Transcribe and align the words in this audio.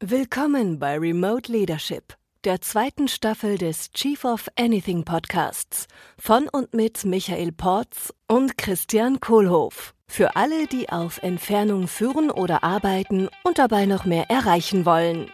Willkommen 0.00 0.78
bei 0.78 0.98
Remote 0.98 1.50
Leadership, 1.50 2.12
der 2.44 2.60
zweiten 2.60 3.08
Staffel 3.08 3.56
des 3.56 3.90
Chief 3.92 4.22
of 4.26 4.48
Anything 4.58 5.06
Podcasts 5.06 5.86
von 6.18 6.46
und 6.46 6.74
mit 6.74 7.06
Michael 7.06 7.52
Porz 7.52 8.12
und 8.26 8.58
Christian 8.58 9.18
Kohlhoff. 9.18 9.94
Für 10.08 10.36
alle, 10.36 10.66
die 10.66 10.90
auf 10.90 11.22
Entfernung 11.22 11.88
führen 11.88 12.30
oder 12.30 12.62
arbeiten 12.62 13.30
und 13.44 13.58
dabei 13.58 13.86
noch 13.86 14.04
mehr 14.04 14.28
erreichen 14.28 14.84
wollen. 14.84 15.30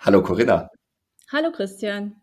Hallo 0.00 0.22
Corinna. 0.22 0.68
Hallo 1.32 1.50
Christian. 1.50 2.16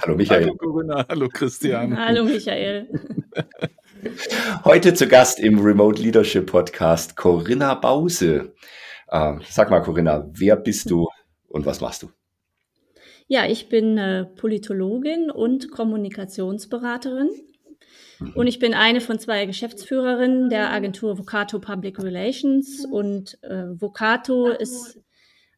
Hallo 0.00 0.16
Michael. 0.16 0.46
Hallo 0.46 0.56
Corinna, 0.56 1.06
hallo 1.08 1.28
Christian. 1.28 1.96
Hallo 1.96 2.24
Michael. 2.24 2.88
Heute 4.64 4.94
zu 4.94 5.06
Gast 5.06 5.38
im 5.38 5.60
Remote 5.60 6.02
Leadership 6.02 6.46
Podcast 6.46 7.16
Corinna 7.16 7.74
Bause. 7.74 8.52
Äh, 9.08 9.34
sag 9.48 9.70
mal 9.70 9.80
Corinna, 9.80 10.28
wer 10.32 10.56
bist 10.56 10.90
du 10.90 11.08
und 11.48 11.66
was 11.66 11.80
machst 11.80 12.02
du? 12.02 12.10
Ja, 13.28 13.46
ich 13.46 13.68
bin 13.68 13.98
äh, 13.98 14.24
Politologin 14.24 15.30
und 15.30 15.70
Kommunikationsberaterin. 15.70 17.30
Mhm. 18.18 18.32
Und 18.34 18.46
ich 18.46 18.58
bin 18.58 18.74
eine 18.74 19.00
von 19.00 19.18
zwei 19.18 19.46
Geschäftsführerinnen 19.46 20.48
der 20.48 20.72
Agentur 20.72 21.18
Vocato 21.18 21.60
Public 21.60 22.02
Relations. 22.02 22.84
Und 22.84 23.38
äh, 23.42 23.66
Vocato 23.80 24.48
ist 24.48 24.98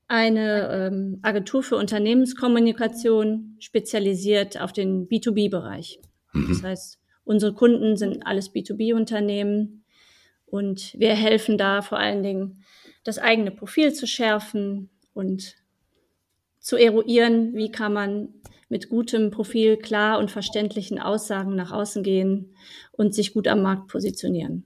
eine 0.06 0.68
ähm, 0.70 1.18
Agentur 1.22 1.62
für 1.62 1.76
Unternehmenskommunikation, 1.76 3.56
spezialisiert 3.58 4.60
auf 4.60 4.72
den 4.72 5.08
B2B-Bereich. 5.08 6.00
Mhm. 6.32 6.48
Das 6.48 6.62
heißt, 6.62 6.98
unsere 7.24 7.54
Kunden 7.54 7.96
sind 7.96 8.26
alles 8.26 8.54
B2B-Unternehmen 8.54 9.84
und 10.46 10.94
wir 10.98 11.14
helfen 11.14 11.58
da 11.58 11.82
vor 11.82 11.98
allen 11.98 12.22
Dingen, 12.22 12.64
das 13.02 13.18
eigene 13.18 13.50
Profil 13.50 13.92
zu 13.92 14.06
schärfen 14.06 14.90
und 15.12 15.56
zu 16.60 16.76
eruieren, 16.76 17.54
wie 17.54 17.70
kann 17.70 17.92
man 17.92 18.28
mit 18.68 18.88
gutem 18.88 19.30
Profil 19.30 19.76
klar 19.76 20.18
und 20.18 20.30
verständlichen 20.30 20.98
Aussagen 20.98 21.54
nach 21.54 21.70
außen 21.70 22.02
gehen 22.02 22.54
und 22.92 23.14
sich 23.14 23.34
gut 23.34 23.46
am 23.46 23.62
Markt 23.62 23.88
positionieren. 23.88 24.64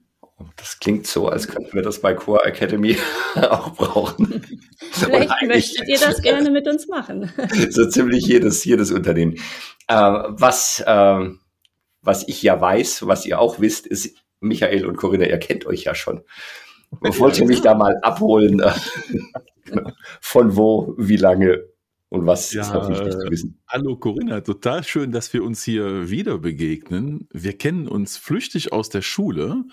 Das 0.57 0.79
klingt 0.79 1.07
so, 1.07 1.29
als 1.29 1.49
könnten 1.49 1.75
wir 1.75 1.83
das 1.83 2.01
bei 2.01 2.15
Core 2.15 2.45
Academy 2.45 2.97
auch 3.35 3.75
brauchen. 3.75 4.43
Vielleicht 4.93 5.43
möchtet 5.43 5.89
ihr 5.89 5.99
das 5.99 6.23
gerne 6.23 6.51
mit 6.51 6.69
uns 6.69 6.87
machen. 6.87 7.33
so 7.71 7.89
ziemlich 7.89 8.25
jedes, 8.27 8.65
jedes 8.65 8.93
Unternehmen. 8.93 9.35
Äh, 9.89 9.95
was, 9.97 10.83
äh, 10.87 11.29
was 12.09 12.27
ich 12.27 12.43
ja 12.43 12.59
weiß, 12.59 13.07
was 13.07 13.27
ihr 13.27 13.39
auch 13.39 13.61
wisst, 13.61 13.87
ist, 13.87 14.17
Michael 14.41 14.87
und 14.87 14.97
Corinna, 14.97 15.27
ihr 15.27 15.39
kennt 15.39 15.67
euch 15.67 15.85
ja 15.85 15.95
schon. 15.95 16.23
Wollt 16.91 17.39
ihr 17.39 17.45
mich 17.45 17.61
da 17.61 17.75
mal 17.75 17.99
abholen? 18.03 18.61
Äh, 18.61 18.73
von 20.23 20.57
wo, 20.57 20.95
wie 20.97 21.19
lange 21.19 21.65
und 22.09 22.27
was 22.27 22.55
ja, 22.55 22.63
ist 22.63 22.73
noch 22.73 22.89
wichtig 22.89 23.13
zu 23.13 23.31
wissen? 23.31 23.61
Hallo 23.69 23.97
Corinna, 23.97 24.41
total 24.41 24.85
schön, 24.85 25.13
dass 25.13 25.31
wir 25.35 25.45
uns 25.45 25.63
hier 25.63 26.09
wieder 26.09 26.39
begegnen. 26.39 27.29
Wir 27.31 27.59
kennen 27.59 27.87
uns 27.87 28.17
flüchtig 28.17 28.73
aus 28.73 28.89
der 28.89 29.03
Schule. 29.03 29.65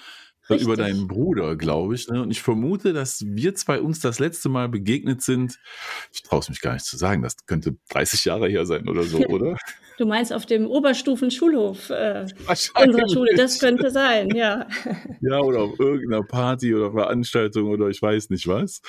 Richtig. 0.49 0.67
über 0.67 0.75
deinen 0.75 1.07
Bruder, 1.07 1.55
glaube 1.55 1.95
ich. 1.95 2.07
Ne? 2.07 2.21
Und 2.21 2.31
ich 2.31 2.41
vermute, 2.41 2.93
dass 2.93 3.23
wir 3.25 3.55
zwei 3.55 3.81
uns 3.81 3.99
das 3.99 4.19
letzte 4.19 4.49
Mal 4.49 4.69
begegnet 4.69 5.21
sind. 5.21 5.57
Ich 6.13 6.21
traue 6.21 6.39
es 6.39 6.49
mich 6.49 6.61
gar 6.61 6.73
nicht 6.73 6.85
zu 6.85 6.97
sagen, 6.97 7.23
das 7.23 7.45
könnte 7.47 7.75
30 7.89 8.25
Jahre 8.25 8.47
her 8.47 8.65
sein 8.65 8.87
oder 8.87 9.03
so, 9.03 9.17
oder? 9.27 9.57
Du 9.97 10.05
meinst 10.05 10.33
auf 10.33 10.45
dem 10.45 10.67
Oberstufenschulhof 10.67 11.89
äh, 11.89 12.25
unserer 12.47 13.09
Schule, 13.09 13.33
das 13.35 13.59
könnte 13.59 13.89
sein, 13.91 14.29
ja. 14.35 14.67
Ja, 15.21 15.39
oder 15.39 15.61
auf 15.61 15.79
irgendeiner 15.79 16.23
Party 16.23 16.75
oder 16.75 16.91
Veranstaltung 16.91 17.69
oder 17.69 17.87
ich 17.87 18.01
weiß 18.01 18.29
nicht 18.29 18.47
was. 18.47 18.81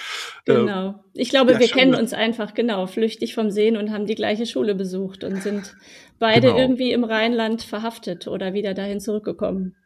Genau. 0.45 0.89
Ähm, 0.89 0.95
ich 1.15 1.31
glaube, 1.31 1.53
ja, 1.53 1.61
wir 1.61 1.69
kennen 1.69 1.95
uns 1.95 2.13
einfach 2.13 2.55
genau, 2.55 2.87
flüchtig 2.87 3.35
vom 3.35 3.51
Sehen 3.51 3.77
und 3.77 3.91
haben 3.91 4.07
die 4.07 4.17
gleiche 4.17 4.45
Schule 4.45 4.75
besucht 4.75 5.25
und 5.25 5.43
sind 5.43 5.77
beide 6.19 6.49
genau. 6.49 6.59
irgendwie 6.59 6.93
im 6.93 7.05
Rheinland 7.05 7.63
verhaftet 7.63 8.27
oder 8.27 8.53
wieder 8.53 8.75
dahin 8.75 9.01
zurückgekommen. 9.01 9.77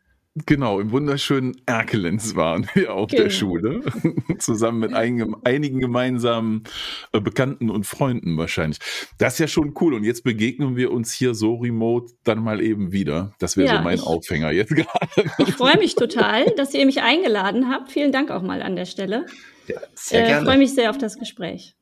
Genau, 0.47 0.79
im 0.79 0.93
wunderschönen 0.93 1.61
Erkelenz 1.67 2.37
waren 2.37 2.69
wir 2.75 2.95
auf 2.95 3.11
genau. 3.11 3.25
der 3.25 3.31
Schule, 3.31 3.81
zusammen 4.39 4.79
mit 4.79 4.95
einigen, 4.95 5.35
einigen 5.45 5.81
gemeinsamen 5.81 6.63
äh, 7.13 7.21
Bekannten 7.21 7.69
und 7.69 7.85
Freunden 7.85 8.39
wahrscheinlich. 8.39 8.79
Das 9.19 9.35
ist 9.35 9.39
ja 9.41 9.49
schon 9.49 9.75
cool 9.81 9.93
und 9.93 10.05
jetzt 10.05 10.23
begegnen 10.23 10.77
wir 10.77 10.93
uns 10.93 11.13
hier 11.13 11.35
so 11.35 11.57
remote 11.57 12.13
dann 12.23 12.45
mal 12.45 12.61
eben 12.61 12.93
wieder. 12.93 13.35
Das 13.41 13.57
wäre 13.57 13.71
ja, 13.71 13.79
so 13.79 13.83
mein 13.83 13.97
ich, 13.97 14.05
Aufhänger 14.05 14.53
jetzt 14.53 14.71
gerade. 14.77 15.31
Ich 15.39 15.53
freue 15.55 15.79
mich 15.79 15.97
total, 15.97 16.47
dass 16.57 16.75
ihr 16.75 16.87
mich 16.87 17.03
eingeladen 17.03 17.69
habt. 17.69 17.91
Vielen 17.91 18.13
Dank 18.13 18.31
auch 18.31 18.43
mal 18.43 18.63
an 18.63 18.77
der 18.77 18.87
Stelle. 18.87 19.27
Ja, 19.67 19.81
sehr 19.95 20.23
äh, 20.23 20.27
gerne. 20.27 20.43
Ich 20.43 20.47
freue 20.47 20.59
mich 20.59 20.75
sehr 20.75 20.91
auf 20.91 20.99
das 20.99 21.19
Gespräch. 21.19 21.75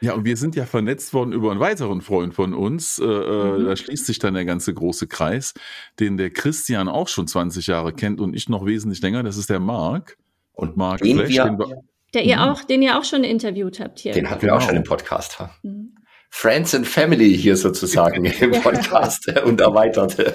Ja, 0.00 0.14
und 0.14 0.24
wir 0.24 0.36
sind 0.36 0.56
ja 0.56 0.66
vernetzt 0.66 1.14
worden 1.14 1.32
über 1.32 1.50
einen 1.50 1.60
weiteren 1.60 2.00
Freund 2.00 2.34
von 2.34 2.54
uns. 2.54 2.98
Äh, 2.98 3.04
äh, 3.04 3.58
mhm. 3.58 3.64
Da 3.66 3.76
schließt 3.76 4.06
sich 4.06 4.18
dann 4.18 4.34
der 4.34 4.44
ganze 4.44 4.74
große 4.74 5.06
Kreis, 5.06 5.54
den 6.00 6.16
der 6.16 6.30
Christian 6.30 6.88
auch 6.88 7.08
schon 7.08 7.26
20 7.26 7.66
Jahre 7.66 7.92
kennt 7.92 8.20
und 8.20 8.34
ich 8.34 8.48
noch 8.48 8.66
wesentlich 8.66 9.00
länger. 9.02 9.22
Das 9.22 9.36
ist 9.36 9.50
der 9.50 9.60
Marc. 9.60 10.16
Und 10.52 10.76
Marc 10.76 11.00
Flash, 11.00 11.28
wir, 11.28 11.44
den 11.44 11.58
wir, 11.58 11.82
der 12.14 12.24
ihr 12.24 12.36
mhm. 12.36 12.42
auch, 12.42 12.64
den 12.64 12.82
ihr 12.82 12.98
auch 12.98 13.04
schon 13.04 13.24
interviert 13.24 13.80
habt 13.80 13.98
hier. 13.98 14.12
Den 14.12 14.30
hatten 14.30 14.42
wir 14.42 14.56
auch 14.56 14.60
schon 14.60 14.76
im 14.76 14.84
Podcast. 14.84 15.38
Mhm. 15.62 15.94
Friends 16.30 16.74
and 16.74 16.86
Family 16.86 17.36
hier 17.36 17.56
sozusagen 17.56 18.24
im 18.40 18.50
Podcast 18.62 19.28
und 19.44 19.60
erweiterte. 19.60 20.34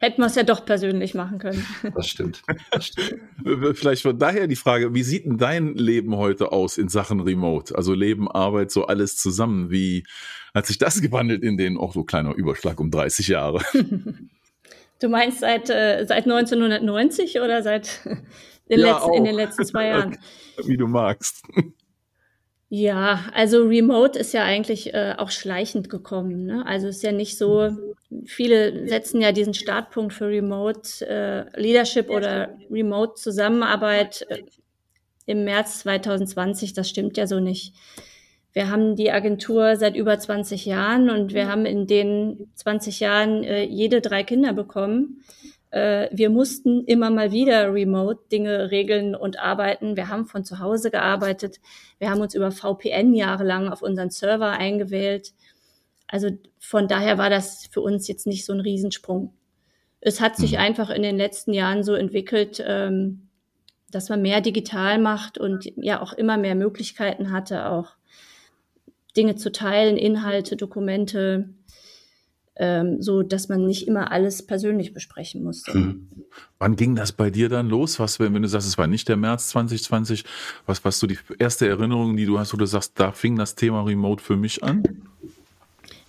Hätten 0.00 0.20
wir 0.20 0.26
es 0.26 0.34
ja 0.34 0.42
doch 0.42 0.64
persönlich 0.64 1.14
machen 1.14 1.38
können. 1.38 1.66
Das 1.94 2.08
stimmt. 2.08 2.42
das 2.70 2.86
stimmt. 2.86 3.20
Vielleicht 3.74 4.02
von 4.02 4.18
daher 4.18 4.46
die 4.46 4.56
Frage, 4.56 4.94
wie 4.94 5.02
sieht 5.02 5.24
denn 5.24 5.38
dein 5.38 5.74
Leben 5.74 6.16
heute 6.16 6.52
aus 6.52 6.76
in 6.76 6.88
Sachen 6.88 7.20
Remote? 7.20 7.74
Also 7.76 7.94
Leben, 7.94 8.30
Arbeit, 8.30 8.70
so 8.70 8.86
alles 8.86 9.16
zusammen. 9.16 9.70
Wie 9.70 10.04
hat 10.54 10.66
sich 10.66 10.78
das 10.78 11.00
gewandelt 11.00 11.42
in 11.42 11.56
den, 11.56 11.78
auch 11.78 11.94
so 11.94 12.04
kleiner 12.04 12.34
Überschlag 12.34 12.78
um 12.80 12.90
30 12.90 13.28
Jahre? 13.28 13.62
Du 15.02 15.08
meinst 15.08 15.40
seit, 15.40 15.68
äh, 15.68 16.04
seit 16.06 16.26
1990 16.26 17.40
oder 17.40 17.64
seit 17.64 18.04
den 18.70 18.78
ja, 18.78 18.92
letzten, 18.92 19.14
in 19.14 19.24
den 19.24 19.34
letzten 19.34 19.64
zwei 19.64 19.88
Jahren? 19.88 20.16
Wie 20.64 20.76
du 20.76 20.86
magst. 20.86 21.42
Ja, 22.74 23.26
also 23.34 23.66
Remote 23.66 24.18
ist 24.18 24.32
ja 24.32 24.44
eigentlich 24.44 24.94
äh, 24.94 25.14
auch 25.18 25.30
schleichend 25.30 25.90
gekommen. 25.90 26.46
Ne? 26.46 26.64
Also 26.64 26.88
ist 26.88 27.02
ja 27.02 27.12
nicht 27.12 27.36
so, 27.36 27.68
viele 28.24 28.88
setzen 28.88 29.20
ja 29.20 29.30
diesen 29.30 29.52
Startpunkt 29.52 30.14
für 30.14 30.28
Remote 30.28 31.06
äh, 31.06 31.60
Leadership 31.60 32.08
oder 32.08 32.56
Remote 32.70 33.12
Zusammenarbeit 33.20 34.24
äh, 34.30 34.44
im 35.26 35.44
März 35.44 35.80
2020. 35.80 36.72
Das 36.72 36.88
stimmt 36.88 37.18
ja 37.18 37.26
so 37.26 37.40
nicht. 37.40 37.74
Wir 38.54 38.70
haben 38.70 38.96
die 38.96 39.12
Agentur 39.12 39.76
seit 39.76 39.94
über 39.94 40.18
20 40.18 40.64
Jahren 40.64 41.10
und 41.10 41.34
wir 41.34 41.48
haben 41.48 41.66
in 41.66 41.86
den 41.86 42.50
20 42.54 43.00
Jahren 43.00 43.44
äh, 43.44 43.64
jede 43.64 44.00
drei 44.00 44.24
Kinder 44.24 44.54
bekommen. 44.54 45.22
Äh, 45.72 46.08
wir 46.12 46.30
mussten 46.30 46.84
immer 46.84 47.10
mal 47.10 47.32
wieder 47.32 47.72
remote 47.72 48.20
Dinge 48.30 48.70
regeln 48.70 49.14
und 49.16 49.38
arbeiten. 49.38 49.96
Wir 49.96 50.08
haben 50.08 50.26
von 50.26 50.44
zu 50.44 50.58
Hause 50.58 50.90
gearbeitet. 50.90 51.60
Wir 51.98 52.10
haben 52.10 52.20
uns 52.20 52.34
über 52.34 52.52
VPN 52.52 53.14
jahrelang 53.14 53.68
auf 53.68 53.82
unseren 53.82 54.10
Server 54.10 54.50
eingewählt. 54.50 55.32
Also 56.06 56.28
von 56.58 56.88
daher 56.88 57.16
war 57.16 57.30
das 57.30 57.68
für 57.70 57.80
uns 57.80 58.06
jetzt 58.06 58.26
nicht 58.26 58.44
so 58.44 58.52
ein 58.52 58.60
Riesensprung. 58.60 59.32
Es 60.00 60.20
hat 60.20 60.36
sich 60.36 60.52
mhm. 60.52 60.58
einfach 60.58 60.90
in 60.90 61.02
den 61.02 61.16
letzten 61.16 61.54
Jahren 61.54 61.82
so 61.82 61.94
entwickelt, 61.94 62.62
ähm, 62.66 63.28
dass 63.90 64.10
man 64.10 64.20
mehr 64.20 64.42
digital 64.42 64.98
macht 64.98 65.38
und 65.38 65.72
ja 65.76 66.02
auch 66.02 66.12
immer 66.12 66.36
mehr 66.36 66.54
Möglichkeiten 66.54 67.32
hatte, 67.32 67.70
auch 67.70 67.92
Dinge 69.16 69.36
zu 69.36 69.52
teilen, 69.52 69.96
Inhalte, 69.96 70.56
Dokumente, 70.56 71.50
ähm, 72.56 73.00
so 73.00 73.22
dass 73.22 73.48
man 73.48 73.66
nicht 73.66 73.88
immer 73.88 74.12
alles 74.12 74.46
persönlich 74.46 74.92
besprechen 74.92 75.42
musste. 75.42 75.72
Hm. 75.72 76.08
Wann 76.58 76.76
ging 76.76 76.94
das 76.94 77.12
bei 77.12 77.30
dir 77.30 77.48
dann 77.48 77.68
los? 77.68 77.98
Was, 77.98 78.20
wenn, 78.20 78.34
wenn 78.34 78.42
du 78.42 78.48
sagst, 78.48 78.68
es 78.68 78.78
war 78.78 78.86
nicht 78.86 79.08
der 79.08 79.16
März 79.16 79.48
2020, 79.48 80.24
was 80.66 80.84
was 80.84 80.98
so 80.98 81.06
die 81.06 81.18
erste 81.38 81.66
Erinnerung, 81.68 82.16
die 82.16 82.26
du 82.26 82.38
hast, 82.38 82.52
wo 82.52 82.56
du 82.56 82.66
sagst, 82.66 82.98
da 83.00 83.12
fing 83.12 83.36
das 83.36 83.54
Thema 83.54 83.82
Remote 83.82 84.22
für 84.22 84.36
mich 84.36 84.62
an? 84.62 84.82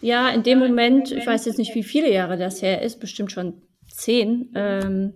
Ja, 0.02 0.30
in 0.30 0.44
dem 0.44 0.60
Moment, 0.60 1.14
ich 1.14 1.26
weiß 1.26 1.46
jetzt 1.46 1.58
nicht, 1.58 1.74
wie 1.76 1.84
viele 1.84 2.12
Jahre 2.12 2.38
das 2.38 2.62
her 2.62 2.82
ist, 2.82 3.00
bestimmt 3.00 3.32
schon 3.32 3.62
zehn, 3.90 4.50
ähm, 4.54 5.14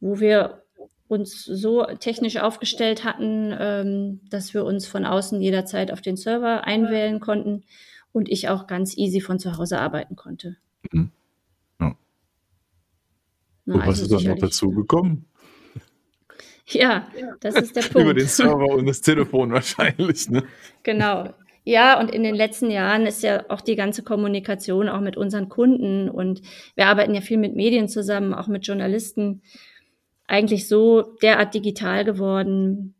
wo 0.00 0.18
wir 0.18 0.62
uns 1.08 1.44
so 1.44 1.84
technisch 1.98 2.38
aufgestellt 2.38 3.04
hatten, 3.04 3.54
ähm, 3.58 4.20
dass 4.30 4.54
wir 4.54 4.64
uns 4.64 4.86
von 4.86 5.04
außen 5.04 5.42
jederzeit 5.42 5.92
auf 5.92 6.00
den 6.00 6.16
Server 6.16 6.64
einwählen 6.64 7.20
konnten 7.20 7.64
und 8.12 8.30
ich 8.30 8.48
auch 8.48 8.66
ganz 8.66 8.96
easy 8.96 9.20
von 9.20 9.38
zu 9.38 9.58
Hause 9.58 9.78
arbeiten 9.78 10.16
konnte. 10.16 10.56
Mhm. 10.90 11.10
Ja. 11.80 11.96
Na, 13.66 13.74
und 13.74 13.80
was 13.80 14.00
also 14.00 14.16
ist 14.16 14.24
dann 14.24 14.32
noch 14.32 14.40
dazu 14.40 14.70
gekommen? 14.70 15.26
Ja, 16.66 17.08
das 17.40 17.56
ist 17.56 17.76
der 17.76 17.82
Punkt. 17.82 17.96
Über 18.00 18.14
den 18.14 18.26
Server 18.26 18.66
und 18.74 18.86
das 18.86 19.00
Telefon 19.02 19.52
wahrscheinlich, 19.52 20.30
ne? 20.30 20.44
Genau. 20.82 21.34
Ja, 21.64 22.00
und 22.00 22.10
in 22.10 22.22
den 22.22 22.34
letzten 22.34 22.70
Jahren 22.70 23.06
ist 23.06 23.22
ja 23.22 23.44
auch 23.48 23.60
die 23.60 23.76
ganze 23.76 24.02
Kommunikation 24.02 24.88
auch 24.88 25.00
mit 25.00 25.16
unseren 25.16 25.48
Kunden 25.48 26.08
und 26.08 26.40
wir 26.74 26.86
arbeiten 26.86 27.14
ja 27.14 27.20
viel 27.20 27.36
mit 27.36 27.54
Medien 27.54 27.88
zusammen, 27.88 28.34
auch 28.34 28.48
mit 28.48 28.66
Journalisten. 28.66 29.42
eigentlich 30.26 30.68
so 30.68 31.16
derart 31.22 31.54
digital 31.54 32.04
geworden, 32.04 32.94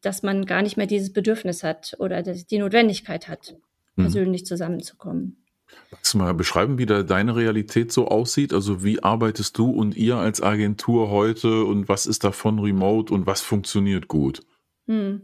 dass 0.00 0.22
man 0.22 0.46
gar 0.46 0.62
nicht 0.62 0.76
mehr 0.76 0.86
dieses 0.86 1.12
Bedürfnis 1.12 1.62
hat 1.62 1.94
oder 1.98 2.22
die 2.22 2.58
Notwendigkeit 2.58 3.28
hat, 3.28 3.54
mhm. 3.96 4.02
persönlich 4.02 4.46
zusammenzukommen. 4.46 5.36
Magst 5.90 6.14
du 6.14 6.18
mal 6.18 6.34
beschreiben, 6.34 6.78
wie 6.78 6.86
da 6.86 7.02
deine 7.02 7.34
Realität 7.34 7.90
so 7.90 8.06
aussieht? 8.06 8.52
Also 8.52 8.84
wie 8.84 9.02
arbeitest 9.02 9.58
du 9.58 9.70
und 9.70 9.96
ihr 9.96 10.16
als 10.16 10.40
Agentur 10.40 11.10
heute 11.10 11.64
und 11.64 11.88
was 11.88 12.06
ist 12.06 12.22
davon 12.22 12.60
remote 12.60 13.12
und 13.12 13.26
was 13.26 13.40
funktioniert 13.40 14.06
gut? 14.06 14.42
Hm. 14.86 15.22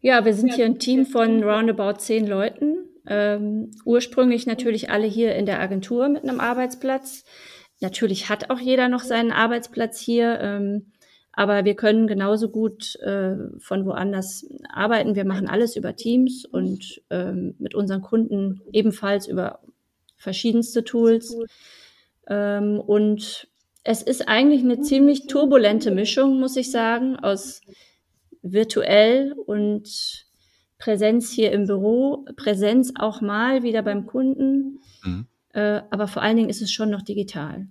Ja, 0.00 0.24
wir 0.24 0.34
sind 0.34 0.54
hier 0.54 0.66
ein 0.66 0.78
Team 0.78 1.06
von 1.06 1.42
roundabout 1.42 1.98
zehn 1.98 2.26
Leuten. 2.26 2.76
Ähm, 3.08 3.72
ursprünglich 3.84 4.46
natürlich 4.46 4.90
alle 4.90 5.06
hier 5.06 5.34
in 5.34 5.46
der 5.46 5.60
Agentur 5.60 6.08
mit 6.08 6.22
einem 6.22 6.38
Arbeitsplatz. 6.40 7.24
Natürlich 7.80 8.28
hat 8.28 8.50
auch 8.50 8.60
jeder 8.60 8.88
noch 8.88 9.02
seinen 9.02 9.32
Arbeitsplatz 9.32 9.98
hier. 9.98 10.38
Ähm, 10.40 10.92
aber 11.32 11.64
wir 11.66 11.74
können 11.74 12.06
genauso 12.06 12.48
gut 12.48 12.96
äh, 13.00 13.36
von 13.58 13.84
woanders 13.84 14.46
arbeiten. 14.70 15.16
Wir 15.16 15.26
machen 15.26 15.48
alles 15.48 15.76
über 15.76 15.94
Teams 15.94 16.46
und 16.46 17.02
ähm, 17.10 17.54
mit 17.58 17.74
unseren 17.74 18.00
Kunden 18.00 18.62
ebenfalls 18.72 19.28
über 19.28 19.60
verschiedenste 20.16 20.84
Tools. 20.84 21.36
Ähm, 22.28 22.80
und 22.80 23.48
es 23.84 24.02
ist 24.02 24.28
eigentlich 24.28 24.62
eine 24.62 24.80
ziemlich 24.80 25.26
turbulente 25.26 25.90
Mischung, 25.90 26.40
muss 26.40 26.56
ich 26.56 26.70
sagen, 26.70 27.16
aus 27.16 27.60
virtuell 28.42 29.32
und 29.46 30.26
Präsenz 30.78 31.30
hier 31.30 31.52
im 31.52 31.66
Büro, 31.66 32.26
Präsenz 32.36 32.92
auch 32.96 33.20
mal 33.20 33.62
wieder 33.62 33.82
beim 33.82 34.06
Kunden. 34.06 34.80
Mhm. 35.04 35.26
Äh, 35.52 35.82
aber 35.90 36.06
vor 36.08 36.22
allen 36.22 36.36
Dingen 36.36 36.50
ist 36.50 36.62
es 36.62 36.70
schon 36.70 36.90
noch 36.90 37.02
digital. 37.02 37.66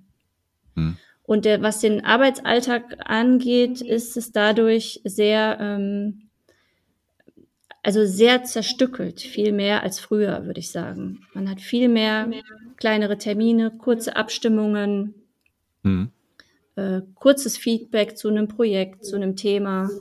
Mhm. 0.76 0.98
Und 1.24 1.46
der, 1.46 1.62
was 1.62 1.80
den 1.80 2.06
Arbeitsalltag 2.06 2.98
angeht, 3.10 3.82
ist 3.82 4.16
es 4.16 4.32
dadurch 4.32 5.02
sehr, 5.04 5.58
ähm, 5.60 6.25
also 7.86 8.04
sehr 8.04 8.44
zerstückelt, 8.44 9.22
viel 9.22 9.52
mehr 9.52 9.84
als 9.84 10.00
früher, 10.00 10.48
würde 10.48 10.60
ich 10.60 10.72
sagen. 10.72 11.20
Man 11.36 11.48
hat 11.48 11.62
viel 11.62 11.88
mehr 11.88 12.28
kleinere 12.78 13.20
Termine, 13.20 13.70
kurze 13.78 14.16
Abstimmungen, 14.16 15.14
mhm. 15.84 16.10
äh, 16.78 17.02
kurzes 17.14 17.60
Feedback 17.60 18.18
zu 18.18 18.30
einem 18.30 18.48
Projekt, 18.48 19.06
zu 19.06 19.16
einem 19.16 19.36
Thema. 19.36 19.92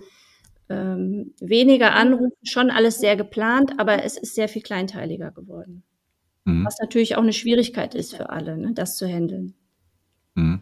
Ähm, 0.70 1.34
weniger 1.40 1.92
Anrufe, 1.92 2.34
schon 2.42 2.70
alles 2.70 3.00
sehr 3.00 3.16
geplant, 3.16 3.74
aber 3.76 4.02
es 4.02 4.16
ist 4.16 4.34
sehr 4.34 4.48
viel 4.48 4.62
kleinteiliger 4.62 5.30
geworden. 5.30 5.82
Mhm. 6.46 6.64
Was 6.64 6.78
natürlich 6.80 7.16
auch 7.16 7.22
eine 7.22 7.34
Schwierigkeit 7.34 7.94
ist 7.94 8.16
für 8.16 8.30
alle, 8.30 8.56
ne, 8.56 8.72
das 8.72 8.96
zu 8.96 9.06
handeln. 9.06 9.52
Mhm. 10.36 10.60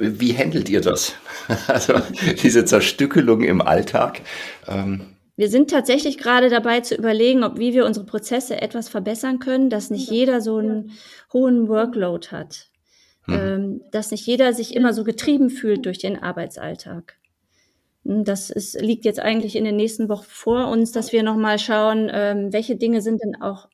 Wie 0.00 0.36
handelt 0.36 0.68
ihr 0.68 0.80
das? 0.80 1.14
Also 1.68 1.94
diese 2.42 2.64
Zerstückelung 2.64 3.44
im 3.44 3.60
Alltag. 3.60 4.22
Ähm 4.66 5.14
wir 5.40 5.48
sind 5.48 5.70
tatsächlich 5.70 6.18
gerade 6.18 6.50
dabei 6.50 6.80
zu 6.80 6.94
überlegen, 6.94 7.44
ob 7.44 7.58
wie 7.58 7.72
wir 7.72 7.86
unsere 7.86 8.04
Prozesse 8.04 8.60
etwas 8.60 8.90
verbessern 8.90 9.38
können, 9.38 9.70
dass 9.70 9.88
nicht 9.88 10.10
jeder 10.10 10.42
so 10.42 10.58
einen 10.58 10.92
hohen 11.32 11.66
Workload 11.66 12.28
hat, 12.28 12.68
hm. 13.22 13.34
ähm, 13.34 13.80
dass 13.90 14.10
nicht 14.10 14.26
jeder 14.26 14.52
sich 14.52 14.76
immer 14.76 14.92
so 14.92 15.02
getrieben 15.02 15.48
fühlt 15.48 15.86
durch 15.86 15.96
den 15.96 16.22
Arbeitsalltag. 16.22 17.16
Hm, 18.04 18.24
das 18.24 18.50
ist, 18.50 18.78
liegt 18.82 19.06
jetzt 19.06 19.18
eigentlich 19.18 19.56
in 19.56 19.64
den 19.64 19.76
nächsten 19.76 20.10
Wochen 20.10 20.26
vor 20.28 20.68
uns, 20.68 20.92
dass 20.92 21.10
wir 21.10 21.22
nochmal 21.22 21.58
schauen, 21.58 22.10
ähm, 22.12 22.52
welche 22.52 22.76
Dinge 22.76 23.00
sind 23.00 23.22
denn 23.22 23.40
auch 23.40 23.70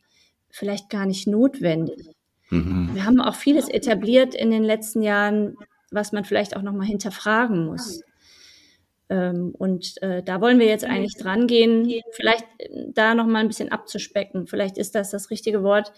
vielleicht 0.49 0.89
gar 0.89 1.05
nicht 1.05 1.27
notwendig. 1.27 2.11
Mhm. 2.51 2.91
Wir 2.95 3.05
haben 3.05 3.21
auch 3.21 3.35
vieles 3.35 3.69
etabliert 3.69 4.37
in 4.37 4.53
den 4.53 4.63
letzten 4.63 5.03
Jahren, 5.03 5.57
was 5.91 6.13
man 6.13 6.25
vielleicht 6.25 6.57
auch 6.57 6.63
nochmal 6.63 6.87
hinterfragen 6.87 7.67
muss. 7.67 8.03
Ähm, 9.09 9.55
und 9.57 10.01
äh, 10.03 10.23
da 10.23 10.41
wollen 10.41 10.59
wir 10.59 10.67
jetzt 10.67 10.85
eigentlich 10.85 11.17
dran 11.17 11.47
gehen, 11.47 11.93
vielleicht 12.13 12.45
äh, 12.59 12.87
da 12.93 13.15
nochmal 13.15 13.43
ein 13.43 13.49
bisschen 13.49 13.71
abzuspecken. 13.71 14.47
Vielleicht 14.47 14.79
ist 14.79 14.95
das 14.95 15.11
das 15.11 15.31
richtige 15.31 15.63
Wort, 15.63 15.93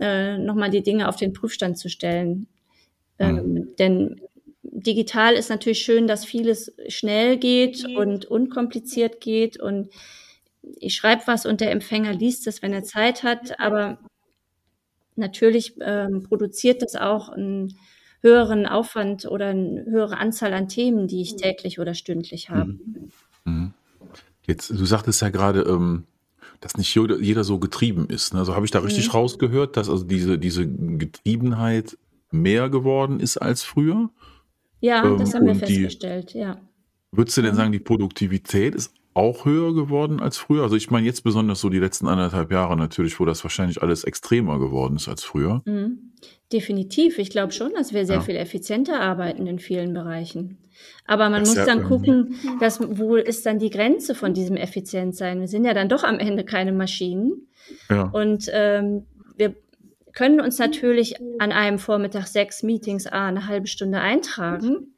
äh, 0.00 0.38
nochmal 0.38 0.70
die 0.70 0.82
Dinge 0.82 1.08
auf 1.08 1.16
den 1.16 1.32
Prüfstand 1.32 1.78
zu 1.78 1.88
stellen. 1.88 2.48
Ähm, 3.18 3.34
mhm. 3.34 3.76
Denn 3.78 4.20
digital 4.62 5.34
ist 5.34 5.50
natürlich 5.50 5.80
schön, 5.80 6.06
dass 6.06 6.24
vieles 6.24 6.74
schnell 6.88 7.36
geht 7.36 7.84
und 7.96 8.24
unkompliziert 8.24 9.20
geht 9.20 9.60
und 9.60 9.90
ich 10.62 10.94
schreibe 10.94 11.22
was 11.26 11.46
und 11.46 11.60
der 11.60 11.70
Empfänger 11.70 12.12
liest 12.12 12.46
es, 12.46 12.62
wenn 12.62 12.72
er 12.72 12.82
Zeit 12.82 13.22
hat, 13.22 13.58
aber 13.60 13.98
natürlich 15.16 15.74
ähm, 15.80 16.22
produziert 16.22 16.82
das 16.82 16.96
auch 16.96 17.30
einen 17.30 17.76
höheren 18.22 18.66
Aufwand 18.66 19.24
oder 19.24 19.48
eine 19.48 19.84
höhere 19.86 20.18
Anzahl 20.18 20.52
an 20.52 20.68
Themen, 20.68 21.06
die 21.06 21.22
ich 21.22 21.36
täglich 21.36 21.78
oder 21.78 21.94
stündlich 21.94 22.50
habe. 22.50 22.72
Mhm. 22.72 23.10
mhm. 23.44 23.74
Jetzt, 24.46 24.70
du 24.70 24.84
sagtest 24.84 25.22
ja 25.22 25.28
gerade, 25.28 25.60
ähm, 25.62 26.04
dass 26.60 26.76
nicht 26.76 26.94
jeder, 26.94 27.44
so 27.44 27.58
getrieben 27.58 28.08
ist. 28.08 28.34
Ne? 28.34 28.40
Also 28.40 28.54
habe 28.54 28.64
ich 28.64 28.70
da 28.70 28.80
richtig 28.80 29.06
mhm. 29.08 29.12
rausgehört, 29.12 29.76
dass 29.76 29.88
also 29.88 30.04
diese, 30.04 30.38
diese 30.38 30.66
Getriebenheit 30.66 31.96
mehr 32.30 32.68
geworden 32.68 33.20
ist 33.20 33.38
als 33.38 33.62
früher? 33.62 34.10
Ja, 34.80 35.04
ähm, 35.04 35.18
das 35.18 35.34
haben 35.34 35.46
wir 35.46 35.54
festgestellt, 35.54 36.34
die, 36.34 36.38
ja. 36.38 36.58
Würdest 37.12 37.36
du 37.36 37.42
denn 37.42 37.52
mhm. 37.52 37.56
sagen, 37.56 37.72
die 37.72 37.80
Produktivität 37.80 38.74
ist 38.74 38.94
auch 39.14 39.44
höher 39.44 39.74
geworden 39.74 40.20
als 40.20 40.38
früher? 40.38 40.62
Also 40.62 40.76
ich 40.76 40.90
meine 40.90 41.06
jetzt 41.06 41.22
besonders 41.22 41.60
so 41.60 41.68
die 41.68 41.78
letzten 41.78 42.06
anderthalb 42.06 42.52
Jahre 42.52 42.76
natürlich, 42.76 43.18
wo 43.18 43.24
das 43.24 43.42
wahrscheinlich 43.44 43.82
alles 43.82 44.04
extremer 44.04 44.58
geworden 44.58 44.96
ist 44.96 45.08
als 45.08 45.24
früher. 45.24 45.62
Mhm. 45.64 46.12
Definitiv. 46.52 47.18
Ich 47.18 47.30
glaube 47.30 47.52
schon, 47.52 47.72
dass 47.74 47.92
wir 47.92 48.06
sehr 48.06 48.16
ja. 48.16 48.22
viel 48.22 48.36
effizienter 48.36 49.00
arbeiten 49.00 49.46
in 49.46 49.58
vielen 49.58 49.94
Bereichen. 49.94 50.58
Aber 51.06 51.28
man 51.28 51.44
das 51.44 51.54
muss 51.54 51.66
dann 51.66 51.84
gucken, 51.84 52.36
dass, 52.60 52.80
wo 52.80 53.16
ist 53.16 53.46
dann 53.46 53.58
die 53.58 53.70
Grenze 53.70 54.14
von 54.14 54.34
diesem 54.34 54.56
Effizienzsein? 54.56 55.40
Wir 55.40 55.48
sind 55.48 55.64
ja 55.64 55.74
dann 55.74 55.88
doch 55.88 56.04
am 56.04 56.18
Ende 56.18 56.44
keine 56.44 56.72
Maschinen. 56.72 57.48
Ja. 57.88 58.04
Und 58.04 58.50
ähm, 58.52 59.06
wir 59.36 59.54
können 60.12 60.40
uns 60.40 60.58
natürlich 60.58 61.16
an 61.38 61.52
einem 61.52 61.78
Vormittag 61.78 62.26
sechs 62.26 62.62
Meetings 62.62 63.06
A 63.06 63.26
eine 63.26 63.46
halbe 63.46 63.66
Stunde 63.66 64.00
eintragen 64.00 64.94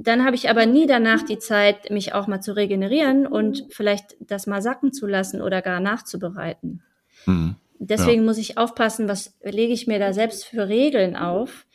dann 0.00 0.24
habe 0.24 0.36
ich 0.36 0.50
aber 0.50 0.66
nie 0.66 0.86
danach 0.86 1.22
die 1.22 1.38
Zeit, 1.38 1.90
mich 1.90 2.14
auch 2.14 2.26
mal 2.26 2.40
zu 2.40 2.54
regenerieren 2.54 3.26
und 3.26 3.66
vielleicht 3.70 4.16
das 4.20 4.46
mal 4.46 4.62
sacken 4.62 4.92
zu 4.92 5.06
lassen 5.06 5.42
oder 5.42 5.62
gar 5.62 5.80
nachzubereiten. 5.80 6.82
Mhm. 7.26 7.56
Deswegen 7.78 8.22
ja. 8.22 8.26
muss 8.26 8.38
ich 8.38 8.58
aufpassen, 8.58 9.08
was 9.08 9.36
lege 9.42 9.72
ich 9.72 9.86
mir 9.86 9.98
da 9.98 10.12
selbst 10.12 10.44
für 10.46 10.68
Regeln 10.68 11.16
auf, 11.16 11.66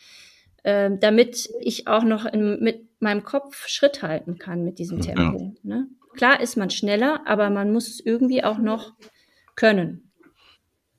äh, 0.64 0.90
damit 1.00 1.50
ich 1.60 1.88
auch 1.88 2.04
noch 2.04 2.26
in, 2.26 2.60
mit 2.60 2.88
meinem 3.00 3.24
Kopf 3.24 3.68
Schritt 3.68 4.02
halten 4.02 4.38
kann 4.38 4.64
mit 4.64 4.80
diesem 4.80 5.02
Tempo. 5.02 5.54
Ja. 5.64 5.76
Ne? 5.76 5.88
Klar 6.16 6.42
ist 6.42 6.58
man 6.58 6.70
schneller, 6.70 7.22
aber 7.26 7.50
man 7.50 7.72
muss 7.72 7.88
es 7.88 8.00
irgendwie 8.00 8.44
auch 8.44 8.58
noch 8.58 8.94
können. 9.56 10.11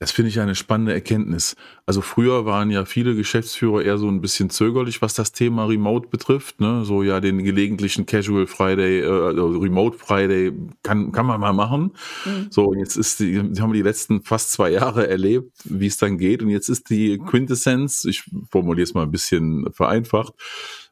Das 0.03 0.11
finde 0.11 0.31
ich 0.31 0.41
eine 0.41 0.57
spannende 0.57 0.93
Erkenntnis. 0.93 1.55
Also 1.87 2.01
früher 2.01 2.45
waren 2.45 2.73
ja 2.73 2.85
viele 2.87 3.15
Geschäftsführer 3.15 3.85
eher 3.85 3.99
so 3.99 4.09
ein 4.09 4.21
bisschen 4.21 4.51
zögerlich, 4.51 5.01
was 5.01 5.15
das 5.15 5.31
Thema 5.31 5.67
Remote 5.67 6.09
betrifft. 6.09 6.61
Ne? 6.61 6.85
So 6.85 7.05
ja, 7.05 7.21
den 7.21 7.45
gelegentlichen 7.45 8.05
Casual 8.05 8.49
Friday, 8.49 9.03
äh, 9.03 9.07
also 9.07 9.47
Remote 9.61 9.97
Friday 9.97 10.55
kann, 10.83 11.13
kann 11.13 11.27
man 11.27 11.39
mal 11.39 11.53
machen. 11.53 11.93
Mhm. 12.25 12.49
So, 12.51 12.75
jetzt 12.75 12.97
ist 12.97 13.21
die, 13.21 13.39
haben 13.39 13.73
wir 13.73 13.75
die 13.75 13.83
letzten 13.83 14.23
fast 14.23 14.51
zwei 14.51 14.73
Jahre 14.73 15.07
erlebt, 15.07 15.53
wie 15.63 15.87
es 15.87 15.99
dann 15.99 16.19
geht. 16.19 16.43
Und 16.43 16.49
jetzt 16.49 16.69
ist 16.69 16.91
die 16.91 17.19
Quintessenz, 17.19 18.05
ich 18.05 18.25
formuliere 18.51 18.83
es 18.83 18.95
mal 18.95 19.05
ein 19.05 19.13
bisschen 19.13 19.73
vereinfacht, 19.73 20.35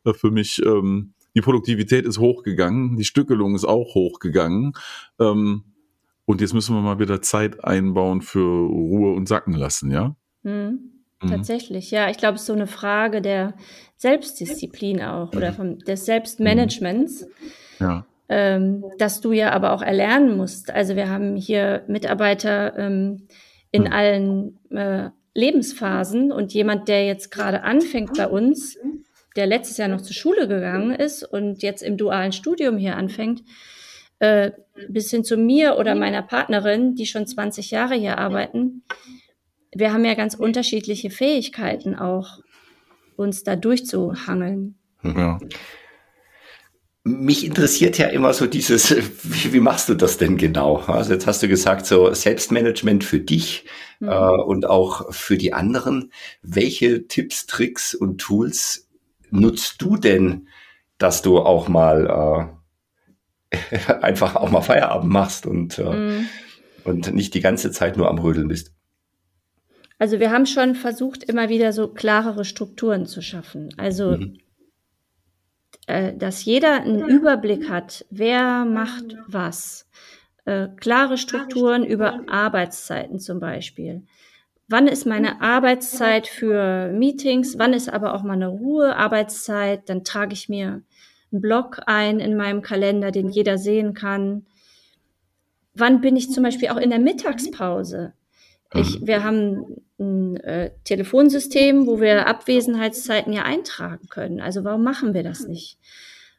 äh, 0.05 0.13
für 0.13 0.31
mich, 0.31 0.65
ähm, 0.65 1.15
die 1.35 1.41
Produktivität 1.41 2.07
ist 2.07 2.19
hochgegangen, 2.19 2.97
die 2.97 3.05
Stückelung 3.05 3.57
ist 3.57 3.65
auch 3.65 3.93
hochgegangen. 3.97 4.75
Ähm, 5.19 5.65
und 6.31 6.41
jetzt 6.41 6.55
müssen 6.55 6.75
wir 6.75 6.81
mal 6.81 6.99
wieder 6.99 7.21
Zeit 7.23 7.65
einbauen 7.65 8.23
für 8.23 8.41
Ruhe 8.41 9.15
und 9.15 9.27
Sacken 9.27 9.55
lassen, 9.55 9.91
ja? 9.91 10.15
Mhm. 10.43 10.91
Mhm. 11.23 11.29
Tatsächlich, 11.29 11.91
ja. 11.91 12.09
Ich 12.09 12.17
glaube, 12.17 12.37
es 12.37 12.43
ist 12.43 12.47
so 12.47 12.53
eine 12.53 12.67
Frage 12.67 13.21
der 13.21 13.55
Selbstdisziplin 13.97 15.03
auch 15.03 15.35
oder 15.35 15.53
vom, 15.53 15.79
des 15.81 16.07
Selbstmanagements. 16.07 17.27
Ja. 17.79 18.07
Ähm, 18.29 18.85
dass 18.99 19.21
du 19.21 19.33
ja 19.33 19.51
aber 19.51 19.73
auch 19.73 19.83
erlernen 19.83 20.37
musst. 20.37 20.71
Also 20.71 20.95
wir 20.95 21.09
haben 21.09 21.35
hier 21.35 21.83
Mitarbeiter 21.89 22.79
ähm, 22.79 23.27
in 23.73 23.83
mhm. 23.83 23.93
allen 23.93 24.59
äh, 24.71 25.11
Lebensphasen 25.35 26.31
und 26.31 26.55
jemand, 26.55 26.87
der 26.87 27.07
jetzt 27.07 27.33
gerade 27.33 27.65
anfängt 27.65 28.17
bei 28.17 28.29
uns, 28.29 28.79
der 29.35 29.47
letztes 29.47 29.79
Jahr 29.79 29.89
noch 29.89 30.01
zur 30.01 30.15
Schule 30.15 30.47
gegangen 30.47 30.93
ist 30.93 31.25
und 31.25 31.63
jetzt 31.63 31.83
im 31.83 31.97
dualen 31.97 32.31
Studium 32.31 32.79
hier 32.79 32.97
anfängt, 32.97 33.43
äh, 34.21 34.53
bis 34.89 35.11
hin 35.11 35.25
zu 35.25 35.37
mir 35.37 35.77
oder 35.77 35.95
meiner 35.95 36.23
Partnerin, 36.23 36.95
die 36.95 37.07
schon 37.07 37.27
20 37.27 37.71
Jahre 37.71 37.95
hier 37.95 38.19
arbeiten, 38.19 38.85
wir 39.73 39.93
haben 39.93 40.05
ja 40.05 40.15
ganz 40.15 40.35
unterschiedliche 40.35 41.11
Fähigkeiten 41.11 41.95
auch, 41.95 42.39
uns 43.17 43.45
da 43.45 43.55
durchzuhangeln. 43.55 44.77
Ja. 45.03 45.39
Mich 47.05 47.45
interessiert 47.45 47.99
ja 47.99 48.07
immer 48.09 48.33
so 48.33 48.47
dieses, 48.47 48.95
wie, 49.25 49.53
wie, 49.53 49.61
machst 49.61 49.89
du 49.89 49.95
das 49.95 50.19
denn 50.19 50.37
genau? 50.37 50.77
Also 50.77 51.13
jetzt 51.13 51.27
hast 51.27 51.43
du 51.43 51.49
gesagt, 51.49 51.87
so 51.87 52.13
Selbstmanagement 52.13 53.05
für 53.05 53.21
dich 53.21 53.67
mhm. 54.01 54.09
äh, 54.09 54.43
und 54.43 54.67
auch 54.67 55.13
für 55.13 55.37
die 55.37 55.53
anderen. 55.53 56.13
Welche 56.43 57.07
Tipps, 57.09 57.47
Tricks 57.47 57.95
und 57.95 58.21
Tools 58.21 58.89
nutzt 59.31 59.81
du 59.83 59.97
denn 59.97 60.47
dass 61.01 61.23
du 61.23 61.39
auch 61.39 61.69
mal 61.69 62.07
äh, 62.07 62.60
einfach 64.01 64.37
auch 64.37 64.51
mal 64.51 64.63
Feierabend 64.63 65.13
machst 65.13 65.47
und, 65.47 65.79
äh, 65.79 65.85
mm. 65.91 66.29
und 66.85 67.15
nicht 67.15 67.35
die 67.35 67.41
ganze 67.41 67.71
Zeit 67.71 67.97
nur 67.97 68.09
am 68.09 68.19
Rödeln 68.19 68.49
bist. 68.49 68.73
Also 70.01 70.19
wir 70.19 70.31
haben 70.31 70.47
schon 70.47 70.75
versucht, 70.75 71.25
immer 71.25 71.51
wieder 71.51 71.75
so 71.75 71.89
klarere 71.89 72.47
Strukturen 72.47 73.05
zu 73.05 73.21
schaffen. 73.21 73.69
Also, 73.77 74.17
mhm. 74.17 74.39
äh, 75.87 76.17
dass 76.17 76.45
jeder 76.47 76.81
einen 76.81 77.07
Überblick 77.07 77.69
hat, 77.69 78.07
wer 78.09 78.65
macht 78.65 79.05
was. 79.27 79.87
Äh, 80.47 80.69
klare 80.77 81.19
Strukturen 81.19 81.85
über 81.85 82.23
Arbeitszeiten 82.29 83.19
zum 83.19 83.41
Beispiel. 83.41 84.05
Wann 84.69 84.89
ist 84.89 85.05
meine 85.05 85.43
Arbeitszeit 85.43 86.27
für 86.27 86.91
Meetings? 86.93 87.59
Wann 87.59 87.75
ist 87.75 87.93
aber 87.93 88.15
auch 88.15 88.23
meine 88.23 88.49
Ruhearbeitszeit? 88.49 89.89
Dann 89.91 90.03
trage 90.03 90.33
ich 90.33 90.49
mir 90.49 90.83
einen 91.33 91.41
Block 91.41 91.81
ein 91.87 92.21
in 92.21 92.37
meinem 92.37 92.63
Kalender, 92.63 93.11
den 93.11 93.29
jeder 93.29 93.59
sehen 93.59 93.95
kann. 93.95 94.47
Wann 95.75 96.01
bin 96.01 96.17
ich 96.17 96.31
zum 96.31 96.43
Beispiel 96.43 96.69
auch 96.69 96.77
in 96.77 96.91
der 96.91 96.99
Mittagspause? 96.99 98.13
Ich, 98.75 99.01
mhm. 99.01 99.07
wir 99.07 99.25
haben 99.25 99.83
ein 99.99 100.37
äh, 100.39 100.71
Telefonsystem, 100.85 101.87
wo 101.87 102.01
wir 102.01 102.27
Abwesenheitszeiten 102.27 103.33
ja 103.33 103.43
eintragen 103.43 104.09
können. 104.09 104.41
Also 104.41 104.65
warum 104.65 104.83
machen 104.83 105.15
wir 105.15 105.23
das 105.23 105.47
nicht? 105.47 105.79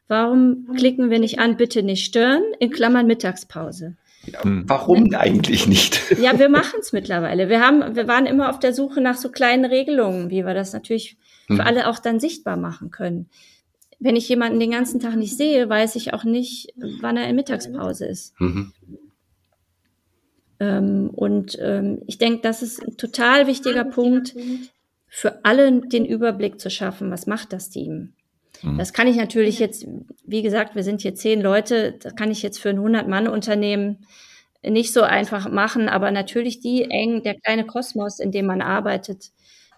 Warum 0.08 0.66
klicken 0.76 1.10
wir 1.10 1.18
nicht 1.18 1.38
an, 1.38 1.56
bitte 1.56 1.82
nicht 1.82 2.04
stören, 2.04 2.42
in 2.58 2.70
Klammern 2.70 3.06
Mittagspause? 3.06 3.96
Ja, 4.26 4.40
warum 4.44 5.14
eigentlich 5.14 5.66
nicht? 5.66 6.00
Ja, 6.18 6.38
wir 6.38 6.48
machen 6.50 6.80
es 6.80 6.92
mittlerweile. 6.92 7.48
Wir 7.48 7.60
haben, 7.60 7.96
wir 7.96 8.08
waren 8.08 8.26
immer 8.26 8.50
auf 8.50 8.58
der 8.58 8.72
Suche 8.72 9.00
nach 9.00 9.16
so 9.16 9.30
kleinen 9.30 9.64
Regelungen, 9.64 10.30
wie 10.30 10.44
wir 10.44 10.54
das 10.54 10.72
natürlich 10.72 11.16
für 11.48 11.64
alle 11.64 11.88
auch 11.88 11.98
dann 11.98 12.20
sichtbar 12.20 12.56
machen 12.56 12.90
können. 12.90 13.28
Wenn 14.02 14.16
ich 14.16 14.28
jemanden 14.28 14.58
den 14.58 14.72
ganzen 14.72 14.98
Tag 15.00 15.16
nicht 15.16 15.36
sehe, 15.36 15.68
weiß 15.68 15.96
ich 15.96 16.12
auch 16.12 16.24
nicht, 16.24 16.74
wann 17.00 17.16
er 17.16 17.28
in 17.28 17.36
Mittagspause 17.36 18.06
ist. 18.06 18.38
Mhm. 18.40 18.72
Ähm, 20.58 21.10
und 21.10 21.56
ähm, 21.60 22.02
ich 22.06 22.18
denke, 22.18 22.40
das 22.42 22.62
ist 22.62 22.82
ein 22.82 22.96
total 22.96 23.46
wichtiger 23.46 23.84
Punkt, 23.84 24.34
für 25.08 25.44
alle 25.44 25.80
den 25.80 26.04
Überblick 26.04 26.58
zu 26.58 26.70
schaffen, 26.70 27.10
was 27.10 27.26
macht 27.26 27.52
das 27.52 27.68
Team. 27.68 28.14
Mhm. 28.62 28.78
Das 28.78 28.92
kann 28.92 29.06
ich 29.06 29.16
natürlich 29.16 29.58
jetzt, 29.58 29.86
wie 30.24 30.42
gesagt, 30.42 30.74
wir 30.74 30.84
sind 30.84 31.02
hier 31.02 31.14
zehn 31.14 31.40
Leute, 31.40 31.98
das 32.00 32.16
kann 32.16 32.30
ich 32.30 32.42
jetzt 32.42 32.58
für 32.58 32.70
ein 32.70 32.78
100-Mann-Unternehmen 32.78 34.06
nicht 34.64 34.92
so 34.92 35.02
einfach 35.02 35.50
machen, 35.50 35.88
aber 35.88 36.10
natürlich 36.10 36.60
die 36.60 36.84
eng, 36.84 37.22
der 37.22 37.34
kleine 37.34 37.66
Kosmos, 37.66 38.20
in 38.20 38.30
dem 38.30 38.46
man 38.46 38.62
arbeitet, 38.62 39.32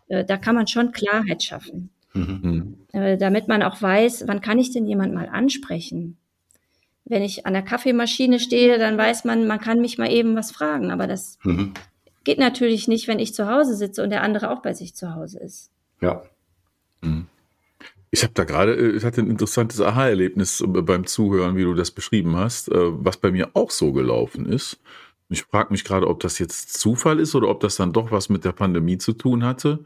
äh, 0.08 0.24
da 0.24 0.36
kann 0.36 0.54
man 0.54 0.66
schon 0.66 0.92
Klarheit 0.92 1.42
schaffen. 1.42 1.90
Mhm. 2.14 2.78
Äh, 2.92 3.18
damit 3.18 3.48
man 3.48 3.62
auch 3.62 3.80
weiß, 3.82 4.24
wann 4.26 4.40
kann 4.40 4.58
ich 4.58 4.72
denn 4.72 4.86
jemand 4.86 5.14
mal 5.14 5.28
ansprechen? 5.28 6.16
wenn 7.04 7.22
ich 7.22 7.46
an 7.46 7.52
der 7.52 7.62
Kaffeemaschine 7.62 8.38
stehe, 8.40 8.78
dann 8.78 8.96
weiß 8.96 9.24
man, 9.24 9.46
man 9.46 9.60
kann 9.60 9.80
mich 9.80 9.98
mal 9.98 10.10
eben 10.10 10.36
was 10.36 10.52
fragen. 10.52 10.90
Aber 10.90 11.06
das 11.06 11.38
mhm. 11.42 11.74
geht 12.24 12.38
natürlich 12.38 12.88
nicht, 12.88 13.08
wenn 13.08 13.18
ich 13.18 13.34
zu 13.34 13.48
Hause 13.48 13.76
sitze 13.76 14.02
und 14.02 14.10
der 14.10 14.22
andere 14.22 14.50
auch 14.50 14.62
bei 14.62 14.72
sich 14.72 14.94
zu 14.94 15.14
Hause 15.14 15.38
ist. 15.40 15.70
Ja. 16.00 16.22
Mhm. 17.02 17.26
Ich 18.10 18.22
habe 18.22 18.32
da 18.32 18.44
gerade, 18.44 18.74
äh, 18.74 18.96
ich 18.96 19.04
hatte 19.04 19.20
ein 19.20 19.28
interessantes 19.30 19.80
Aha-Erlebnis 19.80 20.60
äh, 20.60 20.66
beim 20.66 21.06
Zuhören, 21.06 21.56
wie 21.56 21.64
du 21.64 21.74
das 21.74 21.90
beschrieben 21.90 22.36
hast, 22.36 22.70
was 22.70 23.18
bei 23.18 23.30
mir 23.30 23.50
auch 23.54 23.70
so 23.70 23.92
gelaufen 23.92 24.46
ist. 24.46 24.80
Ich 25.28 25.42
frage 25.44 25.72
mich 25.72 25.84
gerade, 25.84 26.06
ob 26.06 26.20
das 26.20 26.38
jetzt 26.38 26.78
Zufall 26.78 27.18
ist 27.18 27.34
oder 27.34 27.48
ob 27.48 27.60
das 27.60 27.76
dann 27.76 27.92
doch 27.92 28.12
was 28.12 28.28
mit 28.28 28.44
der 28.44 28.52
Pandemie 28.52 28.98
zu 28.98 29.12
tun 29.14 29.42
hatte. 29.44 29.84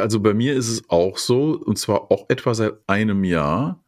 Also 0.00 0.20
bei 0.20 0.34
mir 0.34 0.54
ist 0.54 0.68
es 0.68 0.88
auch 0.90 1.18
so, 1.18 1.56
und 1.56 1.78
zwar 1.78 2.10
auch 2.10 2.26
etwa 2.28 2.54
seit 2.54 2.74
einem 2.86 3.24
Jahr, 3.24 3.82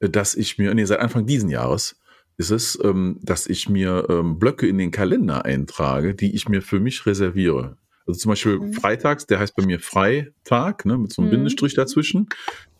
dass 0.00 0.34
ich 0.34 0.58
mir, 0.58 0.74
nee, 0.74 0.84
seit 0.84 1.00
Anfang 1.00 1.26
diesen 1.26 1.48
Jahres, 1.48 2.00
ist 2.36 2.50
es, 2.50 2.78
ähm, 2.82 3.20
dass 3.22 3.46
ich 3.46 3.68
mir 3.68 4.06
ähm, 4.10 4.38
Blöcke 4.38 4.66
in 4.66 4.78
den 4.78 4.90
Kalender 4.90 5.44
eintrage, 5.44 6.14
die 6.14 6.34
ich 6.34 6.48
mir 6.48 6.62
für 6.62 6.80
mich 6.80 7.06
reserviere. 7.06 7.76
Also 8.06 8.20
zum 8.20 8.30
Beispiel 8.30 8.58
mhm. 8.58 8.72
freitags, 8.72 9.26
der 9.26 9.38
heißt 9.38 9.56
bei 9.56 9.64
mir 9.64 9.80
Freitag, 9.80 10.84
ne, 10.84 10.98
mit 10.98 11.12
so 11.12 11.22
einem 11.22 11.30
mhm. 11.30 11.36
Bindestrich 11.36 11.74
dazwischen. 11.74 12.28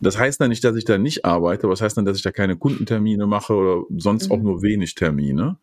Das 0.01 0.19
heißt 0.19 0.41
dann 0.41 0.51
nicht, 0.51 0.65
dass 0.65 0.77
ich 0.77 0.85
da 0.85 0.99
nicht 0.99 1.25
arbeite, 1.25 1.65
aber 1.65 1.73
das 1.73 1.81
heißt 1.81 1.97
dann, 1.97 2.05
dass 2.05 2.17
ich 2.17 2.23
da 2.23 2.33
keine 2.33 2.57
Kundentermine 2.57 3.27
mache 3.27 3.55
oder 3.55 3.85
sonst 3.97 4.29
mhm. 4.29 4.33
auch 4.33 4.43
nur 4.43 4.63
wenig 4.63 4.97
Termine. 4.97 5.57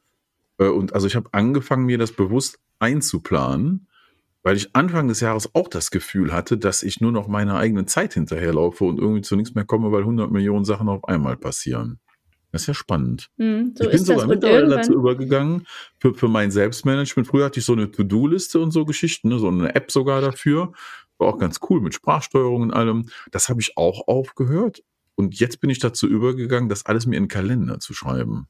Äh, 0.57 0.67
und 0.67 0.93
also 0.93 1.05
ich 1.07 1.15
habe 1.15 1.29
angefangen, 1.33 1.85
mir 1.85 1.97
das 1.97 2.13
bewusst 2.13 2.59
einzuplanen, 2.79 3.87
weil 4.43 4.57
ich 4.57 4.75
Anfang 4.75 5.07
des 5.07 5.19
Jahres 5.19 5.53
auch 5.53 5.67
das 5.67 5.91
Gefühl 5.91 6.33
hatte, 6.33 6.57
dass 6.57 6.83
ich 6.83 7.01
nur 7.01 7.11
noch 7.11 7.27
meiner 7.27 7.57
eigenen 7.57 7.87
Zeit 7.87 8.13
hinterherlaufe 8.13 8.83
und 8.83 8.99
irgendwie 8.99 9.21
zu 9.21 9.35
nichts 9.35 9.53
mehr 9.53 9.65
komme, 9.65 9.91
weil 9.91 10.01
100 10.01 10.31
Millionen 10.31 10.65
Sachen 10.65 10.89
auf 10.89 11.07
einmal 11.07 11.37
passieren. 11.37 11.99
Das 12.51 12.63
ist 12.63 12.67
ja 12.67 12.73
spannend. 12.73 13.29
Mm, 13.37 13.69
so 13.75 13.85
ich 13.85 13.91
bin 13.91 14.03
sogar 14.03 14.27
mittlerweile 14.27 14.67
dazu 14.67 14.93
übergegangen, 14.93 15.65
für, 15.99 16.13
für 16.13 16.27
mein 16.27 16.51
Selbstmanagement. 16.51 17.27
Früher 17.27 17.45
hatte 17.45 17.59
ich 17.59 17.65
so 17.65 17.73
eine 17.73 17.91
To-Do-Liste 17.91 18.59
und 18.59 18.71
so 18.71 18.83
Geschichten, 18.85 19.29
ne, 19.29 19.39
so 19.39 19.47
eine 19.47 19.73
App 19.73 19.91
sogar 19.91 20.19
dafür. 20.19 20.73
War 21.17 21.29
auch 21.29 21.37
ganz 21.37 21.59
cool 21.69 21.79
mit 21.79 21.93
Sprachsteuerung 21.93 22.61
und 22.63 22.73
allem. 22.73 23.07
Das 23.31 23.47
habe 23.47 23.61
ich 23.61 23.77
auch 23.77 24.07
aufgehört. 24.07 24.83
Und 25.15 25.39
jetzt 25.39 25.61
bin 25.61 25.69
ich 25.69 25.79
dazu 25.79 26.07
übergegangen, 26.07 26.67
das 26.67 26.85
alles 26.85 27.05
mir 27.05 27.15
in 27.15 27.23
den 27.23 27.29
Kalender 27.29 27.79
zu 27.79 27.93
schreiben. 27.93 28.47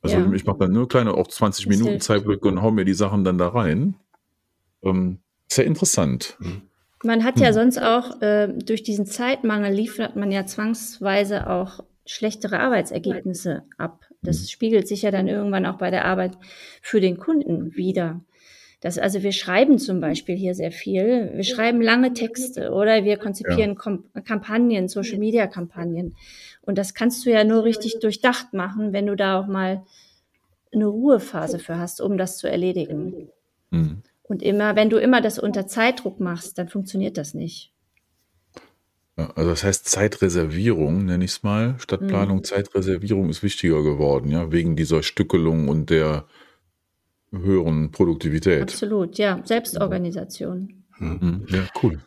Also 0.00 0.16
ja. 0.16 0.32
ich 0.32 0.44
mache 0.44 0.58
dann 0.58 0.72
nur 0.72 0.86
kleine, 0.86 1.14
auch 1.14 1.28
20 1.28 1.64
das 1.66 1.76
Minuten 1.76 2.00
Zeitblöcke 2.00 2.46
und 2.48 2.62
hau 2.62 2.70
mir 2.70 2.84
die 2.84 2.94
Sachen 2.94 3.24
dann 3.24 3.38
da 3.38 3.48
rein. 3.48 3.96
Ähm, 4.84 5.18
sehr 5.48 5.64
interessant. 5.64 6.36
Mhm. 6.38 6.62
Man 7.02 7.22
hat 7.22 7.38
ja 7.38 7.48
hm. 7.48 7.54
sonst 7.54 7.78
auch 7.78 8.22
äh, 8.22 8.48
durch 8.48 8.82
diesen 8.82 9.04
Zeitmangel 9.04 9.74
liefert 9.74 10.16
man 10.16 10.32
ja 10.32 10.46
zwangsweise 10.46 11.50
auch 11.50 11.80
schlechtere 12.06 12.60
Arbeitsergebnisse 12.60 13.62
ab. 13.76 14.06
Das 14.22 14.40
mhm. 14.40 14.46
spiegelt 14.46 14.88
sich 14.88 15.02
ja 15.02 15.10
dann 15.10 15.28
irgendwann 15.28 15.66
auch 15.66 15.76
bei 15.76 15.90
der 15.90 16.06
Arbeit 16.06 16.32
für 16.80 17.00
den 17.00 17.18
Kunden 17.18 17.74
wieder. 17.76 18.20
Das, 18.80 18.98
also 18.98 19.22
wir 19.22 19.32
schreiben 19.32 19.78
zum 19.78 20.00
Beispiel 20.00 20.36
hier 20.36 20.54
sehr 20.54 20.72
viel. 20.72 21.30
Wir 21.34 21.44
schreiben 21.44 21.80
lange 21.80 22.12
Texte 22.12 22.70
oder 22.70 23.04
wir 23.04 23.16
konzipieren 23.16 23.78
ja. 23.82 24.20
Kampagnen, 24.22 24.88
Social 24.88 25.18
Media 25.18 25.46
Kampagnen. 25.46 26.16
Und 26.62 26.76
das 26.76 26.92
kannst 26.92 27.24
du 27.24 27.30
ja 27.30 27.44
nur 27.44 27.64
richtig 27.64 28.00
durchdacht 28.00 28.52
machen, 28.52 28.92
wenn 28.92 29.06
du 29.06 29.16
da 29.16 29.40
auch 29.40 29.46
mal 29.46 29.84
eine 30.72 30.86
Ruhephase 30.86 31.58
für 31.58 31.78
hast, 31.78 32.00
um 32.00 32.18
das 32.18 32.36
zu 32.36 32.46
erledigen. 32.46 33.28
Mhm. 33.70 34.02
Und 34.26 34.42
immer, 34.42 34.74
wenn 34.74 34.90
du 34.90 34.96
immer 34.96 35.20
das 35.20 35.38
unter 35.38 35.66
Zeitdruck 35.66 36.18
machst, 36.18 36.58
dann 36.58 36.68
funktioniert 36.68 37.18
das 37.18 37.34
nicht. 37.34 37.72
Ja, 39.16 39.30
also 39.36 39.50
das 39.50 39.62
heißt 39.62 39.86
Zeitreservierung, 39.86 41.04
nenne 41.04 41.24
ich 41.24 41.32
es 41.32 41.42
mal. 41.42 41.76
Stadtplanung, 41.78 42.38
mhm. 42.38 42.44
Zeitreservierung 42.44 43.28
ist 43.28 43.42
wichtiger 43.42 43.82
geworden, 43.82 44.30
ja, 44.30 44.50
wegen 44.50 44.76
dieser 44.76 45.02
Stückelung 45.02 45.68
und 45.68 45.90
der 45.90 46.24
höheren 47.30 47.90
Produktivität. 47.92 48.62
Absolut, 48.62 49.18
ja. 49.18 49.40
Selbstorganisation. 49.44 50.84
Mhm. 50.98 51.08
mhm. 51.20 51.46
Ja, 51.48 51.66
cool. 51.82 52.00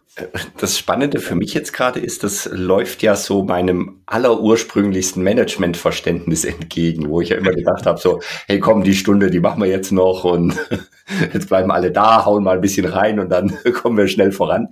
Das 0.57 0.77
Spannende 0.79 1.19
für 1.19 1.35
mich 1.35 1.53
jetzt 1.53 1.73
gerade 1.73 1.99
ist, 1.99 2.23
das 2.23 2.49
läuft 2.51 3.03
ja 3.03 3.15
so 3.15 3.43
meinem 3.43 4.01
allerursprünglichsten 4.07 5.21
Managementverständnis 5.21 6.43
entgegen, 6.43 7.09
wo 7.09 7.21
ich 7.21 7.29
ja 7.29 7.37
immer 7.37 7.51
gedacht 7.51 7.85
habe, 7.85 7.99
so, 7.99 8.21
hey 8.47 8.59
komm, 8.59 8.83
die 8.83 8.95
Stunde, 8.95 9.29
die 9.29 9.39
machen 9.39 9.61
wir 9.61 9.69
jetzt 9.69 9.91
noch 9.91 10.23
und 10.23 10.55
jetzt 11.33 11.49
bleiben 11.49 11.71
alle 11.71 11.91
da, 11.91 12.25
hauen 12.25 12.43
mal 12.43 12.55
ein 12.55 12.61
bisschen 12.61 12.85
rein 12.85 13.19
und 13.19 13.29
dann 13.29 13.57
kommen 13.73 13.97
wir 13.97 14.07
schnell 14.07 14.31
voran. 14.31 14.69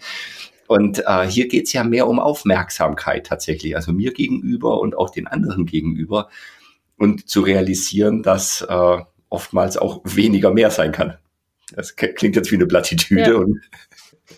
Und 0.67 1.03
äh, 1.05 1.27
hier 1.27 1.47
geht's 1.47 1.73
ja 1.73 1.83
mehr 1.83 2.07
um 2.07 2.19
Aufmerksamkeit 2.19 3.27
tatsächlich, 3.27 3.75
also 3.75 3.91
mir 3.91 4.13
gegenüber 4.13 4.79
und 4.79 4.97
auch 4.97 5.11
den 5.11 5.27
anderen 5.27 5.65
gegenüber. 5.65 6.29
Und 6.97 7.29
zu 7.29 7.41
realisieren, 7.41 8.23
dass 8.23 8.61
äh, 8.61 8.97
oftmals 9.29 9.77
auch 9.77 10.01
weniger 10.05 10.51
mehr 10.51 10.71
sein 10.71 10.91
kann. 10.91 11.17
Das 11.75 11.95
klingt 11.95 12.35
jetzt 12.35 12.51
wie 12.51 12.55
eine 12.55 12.67
Plattitüde. 12.67 13.31
Ja. 13.31 13.35
Und, 13.35 13.61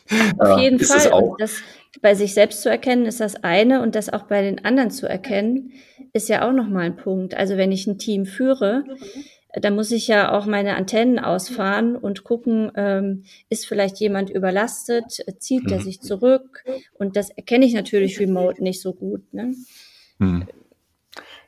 äh, 0.09 0.33
Auf 0.39 0.59
jeden 0.59 0.79
Fall. 0.79 0.97
Das, 0.97 1.11
auch 1.11 1.37
das 1.37 1.61
bei 2.01 2.15
sich 2.15 2.33
selbst 2.33 2.61
zu 2.61 2.69
erkennen, 2.69 3.05
ist 3.05 3.19
das 3.19 3.43
eine 3.43 3.81
und 3.81 3.95
das 3.95 4.09
auch 4.09 4.23
bei 4.23 4.41
den 4.41 4.63
anderen 4.65 4.91
zu 4.91 5.07
erkennen, 5.07 5.73
ist 6.13 6.29
ja 6.29 6.47
auch 6.47 6.53
nochmal 6.53 6.85
ein 6.85 6.95
Punkt. 6.95 7.35
Also 7.35 7.57
wenn 7.57 7.71
ich 7.71 7.87
ein 7.87 7.97
Team 7.97 8.25
führe, 8.25 8.83
da 9.61 9.71
muss 9.71 9.91
ich 9.91 10.07
ja 10.07 10.31
auch 10.31 10.45
meine 10.45 10.75
Antennen 10.75 11.19
ausfahren 11.19 11.95
und 11.95 12.23
gucken, 12.23 12.71
ähm, 12.75 13.23
ist 13.49 13.65
vielleicht 13.65 13.99
jemand 13.99 14.29
überlastet, 14.29 15.23
zieht 15.39 15.71
er 15.71 15.79
mhm. 15.79 15.83
sich 15.83 16.01
zurück? 16.01 16.63
Und 16.93 17.15
das 17.15 17.29
erkenne 17.29 17.65
ich 17.65 17.73
natürlich 17.73 18.19
remote 18.19 18.61
nicht 18.61 18.81
so 18.81 18.93
gut. 18.93 19.33
Ne? 19.33 19.55
Mhm. 20.19 20.47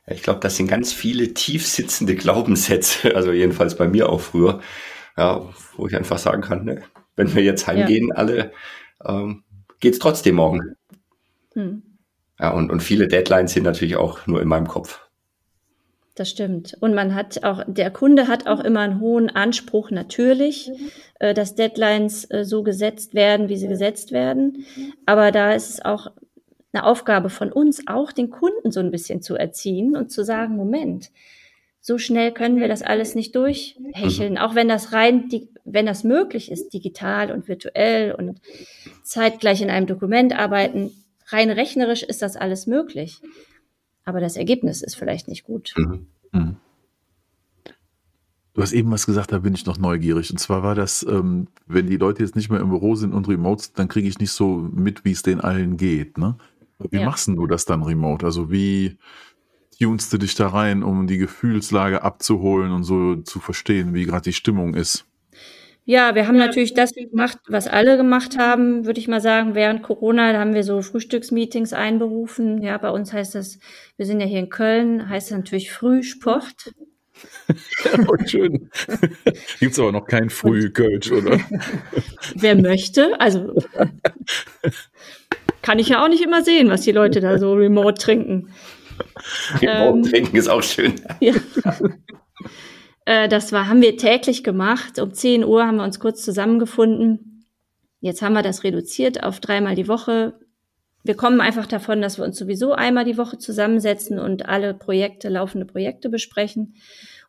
Ich 0.06 0.22
glaube, 0.22 0.40
das 0.40 0.56
sind 0.56 0.66
ganz 0.66 0.92
viele 0.92 1.34
tief 1.34 1.66
sitzende 1.66 2.16
Glaubenssätze, 2.16 3.14
also 3.14 3.32
jedenfalls 3.32 3.76
bei 3.76 3.88
mir 3.88 4.08
auch 4.08 4.20
früher, 4.20 4.60
ja, 5.16 5.48
wo 5.76 5.86
ich 5.86 5.96
einfach 5.96 6.18
sagen 6.18 6.42
kann, 6.42 6.64
ne, 6.64 6.82
wenn 7.16 7.34
wir 7.34 7.42
jetzt 7.42 7.66
heimgehen, 7.66 8.08
ja. 8.08 8.14
alle, 8.16 8.52
ähm, 9.04 9.44
geht 9.78 9.94
es 9.94 9.98
trotzdem 9.98 10.36
morgen. 10.36 10.76
Hm. 11.54 11.82
Ja, 12.38 12.50
und, 12.52 12.70
und 12.70 12.82
viele 12.82 13.06
Deadlines 13.06 13.52
sind 13.52 13.64
natürlich 13.64 13.96
auch 13.96 14.26
nur 14.26 14.40
in 14.40 14.48
meinem 14.48 14.66
Kopf. 14.66 15.00
Das 16.20 16.28
stimmt. 16.28 16.76
Und 16.80 16.92
man 16.92 17.14
hat 17.14 17.44
auch, 17.44 17.64
der 17.66 17.90
Kunde 17.90 18.28
hat 18.28 18.46
auch 18.46 18.60
immer 18.60 18.80
einen 18.80 19.00
hohen 19.00 19.30
Anspruch 19.30 19.90
natürlich, 19.90 20.68
mhm. 20.68 20.90
äh, 21.18 21.32
dass 21.32 21.54
Deadlines 21.54 22.30
äh, 22.30 22.44
so 22.44 22.62
gesetzt 22.62 23.14
werden, 23.14 23.48
wie 23.48 23.56
sie 23.56 23.68
gesetzt 23.68 24.12
werden. 24.12 24.66
Aber 25.06 25.32
da 25.32 25.54
ist 25.54 25.70
es 25.70 25.82
auch 25.82 26.08
eine 26.74 26.84
Aufgabe 26.84 27.30
von 27.30 27.50
uns, 27.50 27.86
auch 27.86 28.12
den 28.12 28.28
Kunden 28.28 28.70
so 28.70 28.80
ein 28.80 28.90
bisschen 28.90 29.22
zu 29.22 29.34
erziehen 29.34 29.96
und 29.96 30.12
zu 30.12 30.22
sagen, 30.22 30.56
Moment, 30.56 31.10
so 31.80 31.96
schnell 31.96 32.32
können 32.32 32.60
wir 32.60 32.68
das 32.68 32.82
alles 32.82 33.14
nicht 33.14 33.34
durchhecheln, 33.34 34.36
auch 34.36 34.54
wenn 34.54 34.68
das 34.68 34.92
rein, 34.92 35.26
wenn 35.64 35.86
das 35.86 36.04
möglich 36.04 36.52
ist, 36.52 36.74
digital 36.74 37.32
und 37.32 37.48
virtuell 37.48 38.12
und 38.12 38.42
zeitgleich 39.04 39.62
in 39.62 39.70
einem 39.70 39.86
Dokument 39.86 40.38
arbeiten, 40.38 40.92
rein 41.28 41.48
rechnerisch 41.48 42.02
ist 42.02 42.20
das 42.20 42.36
alles 42.36 42.66
möglich. 42.66 43.22
Aber 44.04 44.20
das 44.20 44.36
Ergebnis 44.36 44.82
ist 44.82 44.96
vielleicht 44.96 45.28
nicht 45.28 45.44
gut. 45.44 45.74
Mhm. 45.76 46.06
Mhm. 46.32 46.56
Du 48.52 48.62
hast 48.62 48.72
eben 48.72 48.90
was 48.90 49.06
gesagt, 49.06 49.32
da 49.32 49.38
bin 49.38 49.54
ich 49.54 49.64
noch 49.64 49.78
neugierig. 49.78 50.30
Und 50.30 50.38
zwar 50.38 50.62
war 50.62 50.74
das, 50.74 51.06
ähm, 51.08 51.48
wenn 51.66 51.86
die 51.86 51.96
Leute 51.96 52.22
jetzt 52.22 52.34
nicht 52.34 52.50
mehr 52.50 52.60
im 52.60 52.70
Büro 52.70 52.96
sind 52.96 53.12
und 53.12 53.28
remote, 53.28 53.68
dann 53.74 53.88
kriege 53.88 54.08
ich 54.08 54.18
nicht 54.18 54.32
so 54.32 54.68
mit, 54.72 55.04
wie 55.04 55.12
es 55.12 55.22
den 55.22 55.40
allen 55.40 55.76
geht. 55.76 56.18
Ne? 56.18 56.36
Wie 56.78 56.98
ja. 56.98 57.04
machst 57.04 57.28
du 57.28 57.46
das 57.46 57.64
dann 57.64 57.82
remote? 57.82 58.26
Also 58.26 58.50
wie 58.50 58.98
tunst 59.78 60.12
du 60.12 60.18
dich 60.18 60.34
da 60.34 60.48
rein, 60.48 60.82
um 60.82 61.06
die 61.06 61.18
Gefühlslage 61.18 62.02
abzuholen 62.02 62.72
und 62.72 62.84
so 62.84 63.16
zu 63.16 63.38
verstehen, 63.38 63.94
wie 63.94 64.04
gerade 64.04 64.24
die 64.24 64.32
Stimmung 64.32 64.74
ist? 64.74 65.06
Ja, 65.90 66.14
wir 66.14 66.28
haben 66.28 66.36
natürlich 66.36 66.72
das 66.72 66.92
gemacht, 66.94 67.38
was 67.48 67.66
alle 67.66 67.96
gemacht 67.96 68.38
haben, 68.38 68.86
würde 68.86 69.00
ich 69.00 69.08
mal 69.08 69.20
sagen. 69.20 69.56
Während 69.56 69.82
Corona 69.82 70.38
haben 70.38 70.54
wir 70.54 70.62
so 70.62 70.82
Frühstücksmeetings 70.82 71.72
einberufen. 71.72 72.62
Ja, 72.62 72.78
bei 72.78 72.90
uns 72.90 73.12
heißt 73.12 73.34
das, 73.34 73.58
wir 73.96 74.06
sind 74.06 74.20
ja 74.20 74.26
hier 74.26 74.38
in 74.38 74.50
Köln, 74.50 75.08
heißt 75.08 75.32
das 75.32 75.38
natürlich 75.38 75.72
Frühsport. 75.72 76.74
oh, 78.06 78.14
schön. 78.24 78.70
Gibt 79.58 79.72
es 79.72 79.80
aber 79.80 79.90
noch 79.90 80.06
kein 80.06 80.30
Frühkölsch, 80.30 81.10
oder? 81.10 81.40
Wer 82.36 82.54
möchte, 82.54 83.20
also 83.20 83.52
kann 85.60 85.80
ich 85.80 85.88
ja 85.88 86.04
auch 86.04 86.08
nicht 86.08 86.22
immer 86.22 86.44
sehen, 86.44 86.70
was 86.70 86.82
die 86.82 86.92
Leute 86.92 87.20
da 87.20 87.36
so 87.36 87.54
remote 87.54 88.00
trinken. 88.00 88.54
Remote 89.60 89.98
ähm, 89.98 90.02
trinken 90.04 90.36
ist 90.36 90.46
auch 90.48 90.62
schön. 90.62 90.94
Ja. 91.18 91.34
Äh, 93.10 93.28
das 93.28 93.50
war, 93.50 93.68
haben 93.68 93.82
wir 93.82 93.96
täglich 93.96 94.44
gemacht. 94.44 95.00
Um 95.00 95.12
10 95.12 95.44
Uhr 95.44 95.66
haben 95.66 95.78
wir 95.78 95.84
uns 95.84 95.98
kurz 95.98 96.22
zusammengefunden. 96.24 97.44
Jetzt 98.00 98.22
haben 98.22 98.34
wir 98.34 98.42
das 98.42 98.62
reduziert 98.62 99.24
auf 99.24 99.40
dreimal 99.40 99.74
die 99.74 99.88
Woche. 99.88 100.34
Wir 101.02 101.16
kommen 101.16 101.40
einfach 101.40 101.66
davon, 101.66 102.00
dass 102.02 102.18
wir 102.18 102.24
uns 102.24 102.38
sowieso 102.38 102.72
einmal 102.72 103.04
die 103.04 103.18
Woche 103.18 103.36
zusammensetzen 103.36 104.20
und 104.20 104.48
alle 104.48 104.74
Projekte, 104.74 105.28
laufende 105.28 105.66
Projekte 105.66 106.08
besprechen. 106.08 106.76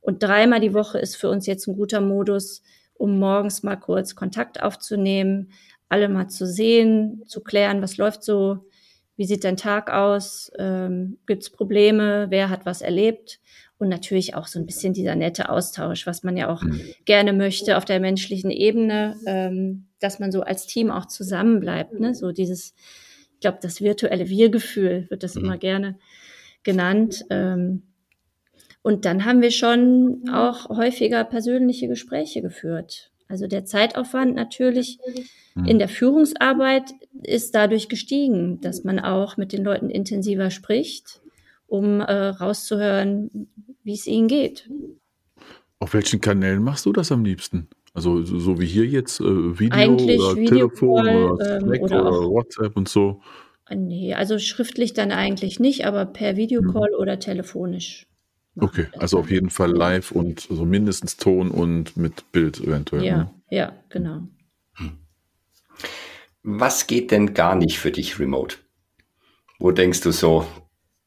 Und 0.01 0.21
dreimal 0.21 0.59
die 0.59 0.75
Woche 0.75 0.99
ist 0.99 1.15
für 1.15 1.31
uns 1.31 1.47
jetzt 1.47 1.67
ein 1.67 1.75
guter 1.75 1.99
Modus, 1.99 2.61
um 2.93 3.17
morgens 3.17 3.63
mal 3.63 3.75
kurz 3.75 4.15
Kontakt 4.15 4.61
aufzunehmen, 4.61 5.51
alle 5.89 6.09
mal 6.09 6.27
zu 6.27 6.45
sehen, 6.45 7.23
zu 7.25 7.41
klären, 7.41 7.81
was 7.81 7.97
läuft 7.97 8.23
so, 8.23 8.67
wie 9.15 9.25
sieht 9.25 9.43
dein 9.43 9.57
Tag 9.57 9.91
aus, 9.91 10.51
ähm, 10.59 11.17
gibt 11.25 11.41
es 11.41 11.49
Probleme, 11.49 12.27
wer 12.29 12.49
hat 12.49 12.67
was 12.67 12.81
erlebt 12.81 13.39
und 13.81 13.89
natürlich 13.89 14.35
auch 14.35 14.45
so 14.45 14.59
ein 14.59 14.67
bisschen 14.67 14.93
dieser 14.93 15.15
nette 15.15 15.49
Austausch, 15.49 16.05
was 16.05 16.21
man 16.21 16.37
ja 16.37 16.53
auch 16.53 16.61
mhm. 16.61 16.79
gerne 17.05 17.33
möchte 17.33 17.77
auf 17.77 17.83
der 17.83 17.99
menschlichen 17.99 18.51
Ebene, 18.51 19.17
ähm, 19.25 19.87
dass 19.99 20.19
man 20.19 20.31
so 20.31 20.41
als 20.41 20.67
Team 20.67 20.91
auch 20.91 21.07
zusammenbleibt, 21.07 21.99
ne? 21.99 22.13
so 22.13 22.31
dieses, 22.31 22.75
ich 23.33 23.39
glaube, 23.39 23.57
das 23.59 23.81
virtuelle 23.81 24.29
Wir-Gefühl 24.29 25.07
wird 25.09 25.23
das 25.23 25.33
mhm. 25.33 25.45
immer 25.45 25.57
gerne 25.57 25.97
genannt. 26.61 27.25
Ähm, 27.31 27.81
und 28.83 29.05
dann 29.05 29.25
haben 29.25 29.41
wir 29.41 29.51
schon 29.51 30.29
auch 30.31 30.69
häufiger 30.69 31.23
persönliche 31.23 31.87
Gespräche 31.87 32.43
geführt. 32.43 33.11
Also 33.27 33.47
der 33.47 33.65
Zeitaufwand 33.65 34.35
natürlich 34.35 34.99
mhm. 35.55 35.65
in 35.65 35.79
der 35.79 35.89
Führungsarbeit 35.89 36.91
ist 37.23 37.55
dadurch 37.55 37.89
gestiegen, 37.89 38.61
dass 38.61 38.83
man 38.83 38.99
auch 38.99 39.37
mit 39.37 39.53
den 39.53 39.63
Leuten 39.63 39.89
intensiver 39.89 40.51
spricht, 40.51 41.20
um 41.71 42.01
äh, 42.01 42.27
rauszuhören, 42.27 43.47
wie 43.83 43.93
es 43.93 44.05
ihnen 44.05 44.27
geht. 44.27 44.69
Auf 45.79 45.93
welchen 45.93 46.19
Kanälen 46.19 46.61
machst 46.61 46.85
du 46.85 46.91
das 46.91 47.11
am 47.13 47.23
liebsten? 47.23 47.69
Also 47.93 48.23
so 48.23 48.59
wie 48.59 48.65
hier 48.65 48.85
jetzt 48.85 49.21
äh, 49.21 49.59
Video 49.59 49.77
Eigentlich 49.77 50.19
oder 50.19 50.35
Video 50.35 50.67
Telefon 50.67 51.07
oder, 51.07 51.55
ähm, 51.55 51.67
Slack 51.67 51.81
oder, 51.81 52.01
oder 52.07 52.29
WhatsApp 52.29 52.75
und 52.75 52.89
so? 52.89 53.21
Nee, 53.73 54.13
also 54.13 54.37
schriftlich 54.37 54.93
dann 54.93 55.13
eigentlich 55.13 55.61
nicht, 55.61 55.85
aber 55.85 56.05
per 56.05 56.35
Videocall 56.35 56.89
mhm. 56.91 56.99
oder 56.99 57.19
telefonisch. 57.19 58.05
Okay, 58.57 58.87
also 58.97 59.19
auf 59.19 59.31
jeden 59.31 59.49
Fall 59.49 59.71
live 59.71 60.11
und 60.11 60.41
so 60.41 60.65
mindestens 60.65 61.15
Ton 61.15 61.51
und 61.51 61.95
mit 61.95 62.33
Bild 62.33 62.59
eventuell. 62.59 63.05
Ja, 63.05 63.17
ne? 63.17 63.29
ja, 63.49 63.73
genau. 63.87 64.23
Was 66.43 66.87
geht 66.87 67.11
denn 67.11 67.33
gar 67.33 67.55
nicht 67.55 67.79
für 67.79 67.91
dich 67.91 68.19
remote? 68.19 68.57
Wo 69.57 69.71
denkst 69.71 70.01
du 70.01 70.11
so, 70.11 70.45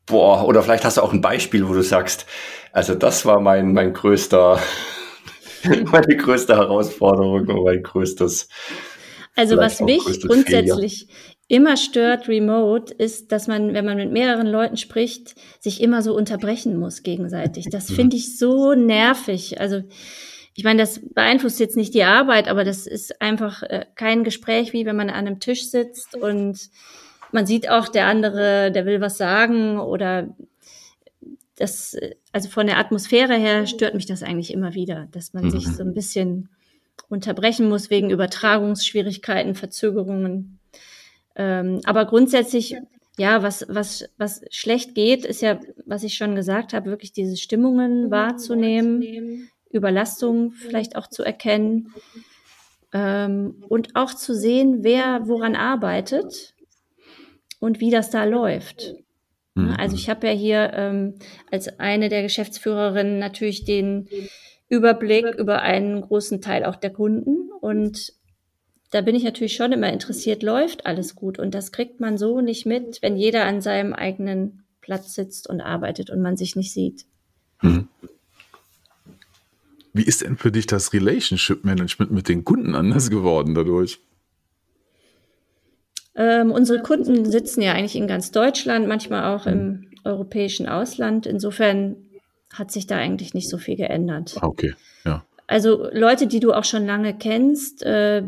boah, 0.06 0.46
oder 0.46 0.62
vielleicht 0.62 0.84
hast 0.84 0.96
du 0.96 1.02
auch 1.02 1.12
ein 1.12 1.20
Beispiel, 1.20 1.68
wo 1.68 1.74
du 1.74 1.82
sagst, 1.82 2.26
also 2.72 2.94
das 2.94 3.24
war 3.24 3.40
mein, 3.40 3.72
mein 3.72 3.92
größter, 3.92 4.58
meine 5.84 6.16
größte 6.16 6.56
Herausforderung 6.56 7.48
und 7.48 7.64
mein 7.64 7.82
größtes. 7.82 8.48
Also 9.36 9.56
was 9.56 9.80
mich 9.80 10.02
grundsätzlich 10.20 11.06
Fehler 11.08 11.34
immer 11.48 11.76
stört 11.76 12.28
remote, 12.28 12.92
ist, 12.94 13.30
dass 13.30 13.46
man, 13.46 13.74
wenn 13.74 13.84
man 13.84 13.96
mit 13.96 14.10
mehreren 14.10 14.46
Leuten 14.46 14.76
spricht, 14.76 15.34
sich 15.60 15.80
immer 15.82 16.02
so 16.02 16.14
unterbrechen 16.14 16.78
muss 16.78 17.02
gegenseitig. 17.02 17.68
Das 17.70 17.90
finde 17.90 18.16
ich 18.16 18.38
so 18.38 18.74
nervig. 18.74 19.60
Also 19.60 19.82
ich 20.54 20.64
meine, 20.64 20.80
das 20.80 21.00
beeinflusst 21.14 21.60
jetzt 21.60 21.76
nicht 21.76 21.94
die 21.94 22.04
Arbeit, 22.04 22.48
aber 22.48 22.64
das 22.64 22.86
ist 22.86 23.20
einfach 23.20 23.62
äh, 23.62 23.86
kein 23.94 24.24
Gespräch, 24.24 24.72
wie 24.72 24.86
wenn 24.86 24.96
man 24.96 25.10
an 25.10 25.26
einem 25.26 25.40
Tisch 25.40 25.68
sitzt 25.68 26.16
und 26.16 26.58
man 27.34 27.46
sieht 27.46 27.68
auch, 27.68 27.88
der 27.88 28.06
andere, 28.06 28.70
der 28.70 28.86
will 28.86 29.00
was 29.00 29.18
sagen 29.18 29.80
oder 29.80 30.28
das, 31.56 31.96
also 32.32 32.48
von 32.48 32.68
der 32.68 32.78
Atmosphäre 32.78 33.34
her 33.34 33.66
stört 33.66 33.94
mich 33.94 34.06
das 34.06 34.22
eigentlich 34.22 34.52
immer 34.52 34.74
wieder, 34.74 35.08
dass 35.10 35.34
man 35.34 35.46
mhm. 35.46 35.50
sich 35.50 35.66
so 35.66 35.82
ein 35.82 35.94
bisschen 35.94 36.48
unterbrechen 37.08 37.68
muss 37.68 37.90
wegen 37.90 38.10
Übertragungsschwierigkeiten, 38.10 39.56
Verzögerungen. 39.56 40.60
Ähm, 41.34 41.80
aber 41.84 42.04
grundsätzlich, 42.04 42.76
ja, 43.18 43.42
was, 43.42 43.66
was, 43.68 44.08
was 44.16 44.42
schlecht 44.50 44.94
geht, 44.94 45.24
ist 45.24 45.42
ja, 45.42 45.58
was 45.86 46.04
ich 46.04 46.14
schon 46.14 46.36
gesagt 46.36 46.72
habe, 46.72 46.90
wirklich 46.90 47.12
diese 47.12 47.36
Stimmungen 47.36 48.12
wahrzunehmen, 48.12 49.50
Überlastung 49.72 50.52
vielleicht 50.52 50.94
auch 50.94 51.08
zu 51.08 51.24
erkennen 51.24 51.92
ähm, 52.92 53.56
und 53.68 53.96
auch 53.96 54.14
zu 54.14 54.36
sehen, 54.36 54.84
wer 54.84 55.26
woran 55.26 55.56
arbeitet 55.56 56.53
und 57.64 57.80
wie 57.80 57.90
das 57.90 58.10
da 58.10 58.24
läuft. 58.24 58.94
Mhm. 59.54 59.74
Also 59.78 59.96
ich 59.96 60.08
habe 60.10 60.26
ja 60.26 60.32
hier 60.32 60.72
ähm, 60.74 61.14
als 61.50 61.80
eine 61.80 62.08
der 62.08 62.22
Geschäftsführerinnen 62.22 63.18
natürlich 63.18 63.64
den 63.64 64.08
Überblick 64.68 65.26
über 65.36 65.62
einen 65.62 66.00
großen 66.00 66.40
Teil 66.40 66.64
auch 66.64 66.76
der 66.76 66.90
Kunden 66.90 67.50
und 67.60 68.12
da 68.90 69.00
bin 69.00 69.16
ich 69.16 69.24
natürlich 69.24 69.56
schon 69.56 69.72
immer 69.72 69.92
interessiert, 69.92 70.44
läuft 70.44 70.86
alles 70.86 71.16
gut. 71.16 71.40
Und 71.40 71.52
das 71.52 71.72
kriegt 71.72 71.98
man 71.98 72.16
so 72.16 72.40
nicht 72.40 72.64
mit, 72.64 73.02
wenn 73.02 73.16
jeder 73.16 73.44
an 73.44 73.60
seinem 73.60 73.92
eigenen 73.92 74.62
Platz 74.80 75.14
sitzt 75.14 75.48
und 75.48 75.60
arbeitet 75.60 76.10
und 76.10 76.22
man 76.22 76.36
sich 76.36 76.54
nicht 76.54 76.72
sieht. 76.72 77.04
Hm. 77.58 77.88
Wie 79.92 80.04
ist 80.04 80.22
denn 80.22 80.36
für 80.36 80.52
dich 80.52 80.68
das 80.68 80.92
Relationship 80.92 81.64
Management 81.64 82.12
mit 82.12 82.28
den 82.28 82.44
Kunden 82.44 82.76
anders 82.76 83.10
geworden 83.10 83.56
dadurch? 83.56 83.98
Ähm, 86.16 86.52
unsere 86.52 86.80
Kunden 86.80 87.24
sitzen 87.24 87.60
ja 87.60 87.72
eigentlich 87.72 87.96
in 87.96 88.06
ganz 88.06 88.30
Deutschland, 88.30 88.86
manchmal 88.86 89.34
auch 89.34 89.46
im 89.46 89.90
europäischen 90.04 90.68
Ausland. 90.68 91.26
Insofern 91.26 91.96
hat 92.52 92.70
sich 92.70 92.86
da 92.86 92.96
eigentlich 92.96 93.34
nicht 93.34 93.48
so 93.48 93.58
viel 93.58 93.76
geändert. 93.76 94.36
Ah, 94.40 94.46
okay, 94.46 94.74
ja. 95.04 95.24
Also 95.46 95.88
Leute, 95.92 96.26
die 96.26 96.40
du 96.40 96.52
auch 96.52 96.64
schon 96.64 96.86
lange 96.86 97.14
kennst, 97.14 97.82
äh, 97.82 98.22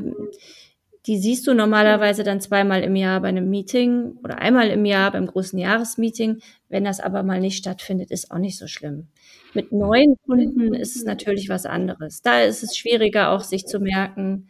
die 1.07 1.19
siehst 1.19 1.47
du 1.47 1.55
normalerweise 1.55 2.25
dann 2.25 2.41
zweimal 2.41 2.83
im 2.83 2.97
Jahr 2.97 3.21
bei 3.21 3.29
einem 3.29 3.49
Meeting 3.49 4.19
oder 4.25 4.39
einmal 4.39 4.69
im 4.71 4.85
Jahr 4.85 5.13
beim 5.13 5.27
großen 5.27 5.59
Jahresmeeting. 5.59 6.41
Wenn 6.69 6.85
das 6.85 6.99
aber 6.99 7.23
mal 7.23 7.41
nicht 7.41 7.59
stattfindet, 7.59 8.11
ist 8.11 8.33
auch 8.33 8.39
nicht 8.39 8.59
so 8.59 8.67
schlimm. 8.67 9.07
Mit 9.55 9.71
neuen 9.71 10.17
Kunden 10.27 10.75
ist 10.75 10.97
es 10.97 11.05
natürlich 11.05 11.49
was 11.49 11.65
anderes. 11.65 12.23
Da 12.23 12.41
ist 12.41 12.65
es 12.65 12.77
schwieriger 12.77 13.31
auch 13.31 13.45
sich 13.45 13.67
zu 13.67 13.79
merken, 13.79 14.49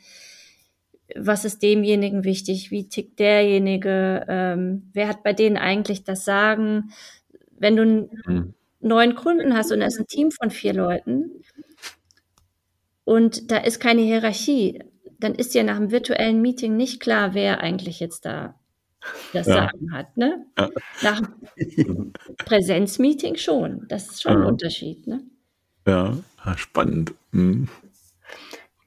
was 1.14 1.45
ist 1.45 1.62
demjenigen 1.62 2.25
wichtig, 2.25 2.71
wie 2.71 2.88
tickt 2.88 3.19
derjenige, 3.19 4.25
ähm, 4.29 4.90
wer 4.92 5.09
hat 5.09 5.23
bei 5.23 5.33
denen 5.33 5.57
eigentlich 5.57 6.05
das 6.05 6.25
Sagen. 6.25 6.90
Wenn 7.59 7.77
du 7.77 7.83
einen 7.83 8.11
mhm. 8.27 8.55
neuen 8.81 9.14
Kunden 9.14 9.57
hast 9.57 9.73
und 9.73 9.81
da 9.81 9.87
ist 9.87 9.99
ein 9.99 10.07
Team 10.07 10.31
von 10.31 10.51
vier 10.51 10.75
Leuten, 10.75 11.42
und 13.07 13.53
da 13.53 13.59
ist 13.59 13.79
keine 13.79 14.03
Hierarchie, 14.03 14.83
dann 15.21 15.37
ist 15.37 15.55
ja 15.55 15.62
nach 15.62 15.77
einem 15.77 15.92
virtuellen 15.92 16.42
Meeting 16.42 16.77
nicht 16.77 17.01
klar, 17.01 17.35
wer 17.35 17.61
eigentlich 17.61 18.01
jetzt 18.01 18.27
da 18.27 18.59
das 19.33 19.47
ja. 19.47 19.55
Sagen 19.55 19.92
hat. 19.92 20.16
Ne? 20.16 20.45
Ja. 20.59 20.71
Nach 21.03 21.23
einem 21.79 22.12
Präsenzmeeting 22.38 23.37
schon. 23.37 23.87
Das 23.88 24.09
ist 24.11 24.23
schon 24.23 24.33
ja. 24.33 24.40
ein 24.40 24.47
Unterschied. 24.47 25.07
Ne? 25.07 25.23
Ja, 25.87 26.19
spannend. 26.57 27.14
Mhm. 27.31 27.69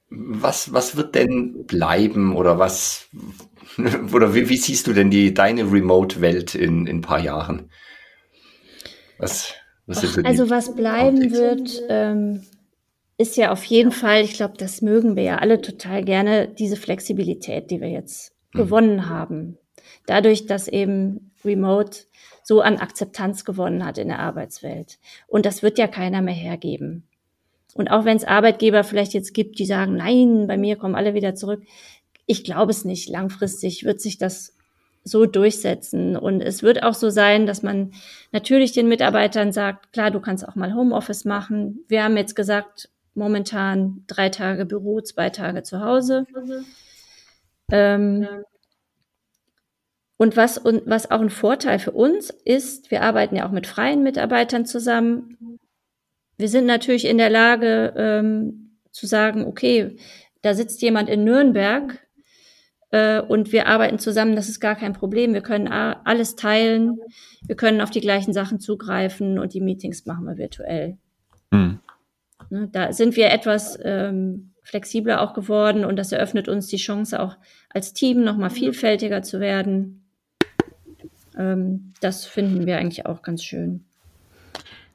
Was, 0.10 0.74
was 0.74 0.95
wird 0.95 1.15
denn 1.15 1.65
bleiben 1.65 2.36
oder 2.36 2.58
was, 2.58 3.10
oder 4.13 4.34
wie, 4.34 4.50
wie, 4.50 4.58
siehst 4.58 4.88
du 4.88 4.93
denn 4.93 5.12
die, 5.12 5.34
deine 5.34 5.72
Remote-Welt 5.72 6.56
in, 6.56 6.88
in 6.88 6.98
ein 6.98 7.02
paar 7.02 7.19
Jahren? 7.19 7.69
Was, 9.17 9.54
was 9.86 10.04
Och, 10.04 10.26
also 10.26 10.50
was 10.50 10.76
bleiben 10.76 11.32
wird, 11.32 11.84
ähm, 11.89 12.43
ist 13.17 13.36
ja 13.38 13.52
auf 13.52 13.63
jeden 13.65 13.91
Fall, 13.91 14.24
ich 14.24 14.34
glaube, 14.34 14.56
das 14.58 14.82
mögen 14.82 15.15
wir 15.15 15.24
ja 15.24 15.38
alle 15.39 15.62
total 15.62 16.04
gerne, 16.04 16.48
diese 16.48 16.78
Flexibilität, 16.78 17.69
die 17.69 17.82
wir 17.82 17.89
jetzt 17.89 18.34
mhm. 18.54 18.60
gewonnen 18.60 19.10
haben. 19.10 19.58
Dadurch, 20.06 20.45
dass 20.45 20.67
eben 20.67 21.32
Remote 21.43 22.00
so 22.43 22.62
an 22.62 22.78
Akzeptanz 22.78 23.45
gewonnen 23.45 23.86
hat 23.86 23.98
in 23.98 24.08
der 24.08 24.19
Arbeitswelt. 24.19 25.00
Und 25.28 25.45
das 25.45 25.62
wird 25.62 25.78
ja 25.78 25.88
keiner 25.88 26.22
mehr 26.22 26.34
hergeben. 26.34 27.09
Und 27.75 27.89
auch 27.89 28.05
wenn 28.05 28.17
es 28.17 28.23
Arbeitgeber 28.23 28.84
vielleicht 28.84 29.13
jetzt 29.13 29.34
gibt, 29.34 29.60
die 29.60 29.65
sagen, 29.65 29.95
nein, 29.95 30.47
bei 30.47 30.58
mir 30.58 30.75
kommen 30.75 30.95
alle 30.95 31.13
wieder 31.13 31.36
zurück. 31.36 31.62
Ich 32.25 32.43
glaube 32.43 32.71
es 32.71 32.86
nicht. 32.86 33.10
Langfristig 33.10 33.84
wird 33.84 34.01
sich 34.01 34.17
das 34.17 34.55
so 35.03 35.25
durchsetzen. 35.25 36.15
Und 36.15 36.41
es 36.41 36.63
wird 36.63 36.84
auch 36.84 36.93
so 36.93 37.10
sein, 37.10 37.45
dass 37.45 37.63
man 37.63 37.93
natürlich 38.32 38.71
den 38.71 38.88
Mitarbeitern 38.88 39.51
sagt, 39.51 39.93
klar, 39.93 40.12
du 40.12 40.19
kannst 40.19 40.47
auch 40.47 40.55
mal 40.55 40.73
Homeoffice 40.73 41.25
machen. 41.25 41.84
Wir 41.88 42.03
haben 42.03 42.17
jetzt 42.17 42.36
gesagt, 42.36 42.89
momentan 43.13 44.03
drei 44.08 44.29
Tage 44.29 44.65
Büro, 44.65 45.01
zwei 45.01 45.29
Tage 45.29 45.63
zu 45.63 45.82
Hause. 45.82 46.25
Ähm, 47.71 48.27
und 50.17 50.36
was, 50.36 50.58
und 50.58 50.84
was 50.86 51.12
auch 51.12 51.21
ein 51.21 51.29
Vorteil 51.29 51.79
für 51.79 51.91
uns 51.91 52.29
ist, 52.43 52.91
wir 52.91 53.03
arbeiten 53.03 53.36
ja 53.36 53.47
auch 53.47 53.51
mit 53.51 53.67
freien 53.67 54.03
Mitarbeitern 54.03 54.65
zusammen. 54.65 55.60
Wir 56.39 56.47
sind 56.47 56.65
natürlich 56.65 57.06
in 57.06 57.17
der 57.17 57.30
Lage 57.30 57.93
ähm, 57.97 58.78
zu 58.91 59.08
sagen, 59.08 59.43
okay, 59.45 59.97
da 60.41 60.54
sitzt 60.54 60.82
jemand 60.82 61.10
in 61.10 61.25
Nürnberg 61.25 61.99
äh, 62.91 63.19
und 63.19 63.52
wir 63.52 63.67
arbeiten 63.67 63.99
zusammen, 63.99 64.38
das 64.38 64.47
ist 64.47 64.62
gar 64.62 64.75
kein 64.75 64.93
Problem. 64.93 65.34
Wir 65.34 65.41
können 65.41 65.67
alles 65.67 66.38
teilen, 66.38 66.97
wir 67.45 67.58
können 67.58 67.82
auf 67.82 67.89
die 67.89 67.99
gleichen 67.99 68.32
Sachen 68.32 68.62
zugreifen 68.62 69.38
und 69.38 69.54
die 69.54 69.60
Meetings 69.60 70.06
machen 70.06 70.25
wir 70.25 70.38
virtuell. 70.38 70.97
Mhm. 71.52 71.80
Ne, 72.49 72.69
da 72.71 72.93
sind 72.93 73.17
wir 73.17 73.32
etwas 73.32 73.78
ähm, 73.84 74.54
flexibler 74.63 75.19
auch 75.19 75.34
geworden 75.34 75.84
und 75.84 75.97
das 75.97 76.13
eröffnet 76.13 76.47
uns 76.47 76.67
die 76.67 76.78
Chance, 76.78 77.19
auch 77.19 77.36
als 77.69 77.91
Team 77.91 78.23
nochmal 78.23 78.49
vielfältiger 78.49 79.23
zu 79.23 79.41
werden. 79.41 80.10
Ähm, 81.38 81.91
das 81.99 82.25
finden 82.25 82.65
wir 82.65 82.78
eigentlich 82.78 83.06
auch 83.06 83.23
ganz 83.23 83.43
schön. 83.43 83.88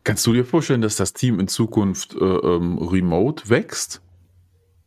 Kannst 0.04 0.26
du 0.26 0.32
dir 0.32 0.44
vorstellen, 0.44 0.82
dass 0.82 0.96
das 0.96 1.12
Team 1.12 1.40
in 1.40 1.48
Zukunft 1.48 2.14
äh, 2.14 2.24
ähm, 2.24 2.78
remote 2.78 3.48
wächst? 3.48 4.02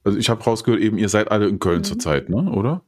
Also 0.03 0.17
ich 0.17 0.29
habe 0.29 0.43
rausgehört, 0.43 0.81
eben 0.81 0.97
ihr 0.97 1.09
seid 1.09 1.31
alle 1.31 1.47
in 1.47 1.59
Köln 1.59 1.79
mhm. 1.79 1.83
zurzeit, 1.83 2.29
ne? 2.29 2.51
oder? 2.51 2.83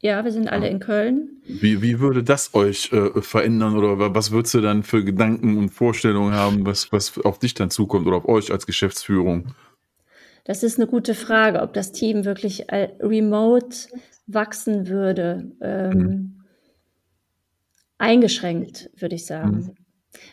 Ja, 0.00 0.24
wir 0.24 0.32
sind 0.32 0.48
alle 0.48 0.68
in 0.68 0.80
Köln. 0.80 1.40
Wie, 1.46 1.80
wie 1.80 2.00
würde 2.00 2.24
das 2.24 2.54
euch 2.54 2.92
äh, 2.92 3.20
verändern 3.20 3.76
oder 3.76 4.14
was 4.14 4.32
würdest 4.32 4.54
du 4.54 4.60
dann 4.60 4.82
für 4.82 5.04
Gedanken 5.04 5.58
und 5.58 5.68
Vorstellungen 5.68 6.34
haben, 6.34 6.66
was, 6.66 6.90
was 6.90 7.18
auf 7.20 7.38
dich 7.38 7.54
dann 7.54 7.70
zukommt 7.70 8.08
oder 8.08 8.16
auf 8.16 8.28
euch 8.28 8.50
als 8.50 8.66
Geschäftsführung? 8.66 9.54
Das 10.44 10.64
ist 10.64 10.80
eine 10.80 10.88
gute 10.88 11.14
Frage, 11.14 11.62
ob 11.62 11.72
das 11.72 11.92
Team 11.92 12.24
wirklich 12.24 12.68
äh, 12.70 12.88
remote 12.98 13.76
wachsen 14.26 14.88
würde. 14.88 15.52
Ähm, 15.60 15.98
mhm 15.98 16.42
eingeschränkt, 18.02 18.90
würde 18.96 19.14
ich 19.14 19.26
sagen. 19.26 19.56
Mhm. 19.56 19.74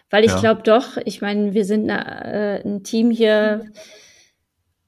Weil 0.09 0.25
ich 0.25 0.31
ja. 0.31 0.39
glaube 0.39 0.63
doch, 0.63 0.97
ich 1.05 1.21
meine, 1.21 1.53
wir 1.53 1.65
sind 1.65 1.89
eine, 1.89 2.61
äh, 2.61 2.67
ein 2.67 2.83
Team 2.83 3.11
hier, 3.11 3.65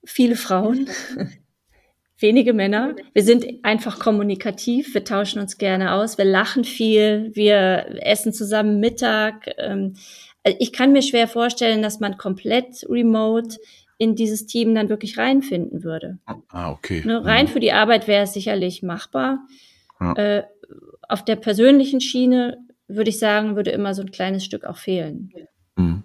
viele 0.03 0.35
Frauen, 0.35 0.87
wenige 2.19 2.53
Männer. 2.53 2.95
Wir 3.13 3.23
sind 3.23 3.45
einfach 3.63 3.99
kommunikativ, 3.99 4.93
wir 4.93 5.03
tauschen 5.03 5.41
uns 5.41 5.57
gerne 5.57 5.93
aus, 5.93 6.17
wir 6.17 6.25
lachen 6.25 6.63
viel, 6.63 7.31
wir 7.33 7.97
essen 8.01 8.33
zusammen 8.33 8.79
Mittag. 8.79 9.49
Ähm, 9.57 9.95
also 10.43 10.57
ich 10.59 10.73
kann 10.73 10.91
mir 10.91 11.01
schwer 11.01 11.27
vorstellen, 11.27 11.81
dass 11.81 11.99
man 11.99 12.17
komplett 12.17 12.85
remote 12.89 13.57
in 13.97 14.15
dieses 14.15 14.47
Team 14.47 14.73
dann 14.73 14.89
wirklich 14.89 15.19
reinfinden 15.19 15.83
würde. 15.83 16.17
Ah, 16.49 16.71
okay. 16.71 17.03
Ne, 17.05 17.23
rein 17.23 17.45
mhm. 17.45 17.49
für 17.49 17.59
die 17.59 17.71
Arbeit 17.71 18.07
wäre 18.07 18.23
es 18.23 18.33
sicherlich 18.33 18.81
machbar. 18.81 19.45
Ja. 19.99 20.13
Äh, 20.13 20.43
auf 21.07 21.23
der 21.23 21.35
persönlichen 21.35 22.01
Schiene 22.01 22.57
würde 22.95 23.09
ich 23.09 23.19
sagen, 23.19 23.55
würde 23.55 23.71
immer 23.71 23.93
so 23.93 24.01
ein 24.01 24.11
kleines 24.11 24.43
Stück 24.43 24.65
auch 24.65 24.77
fehlen. 24.77 25.31
Mhm. 25.75 26.03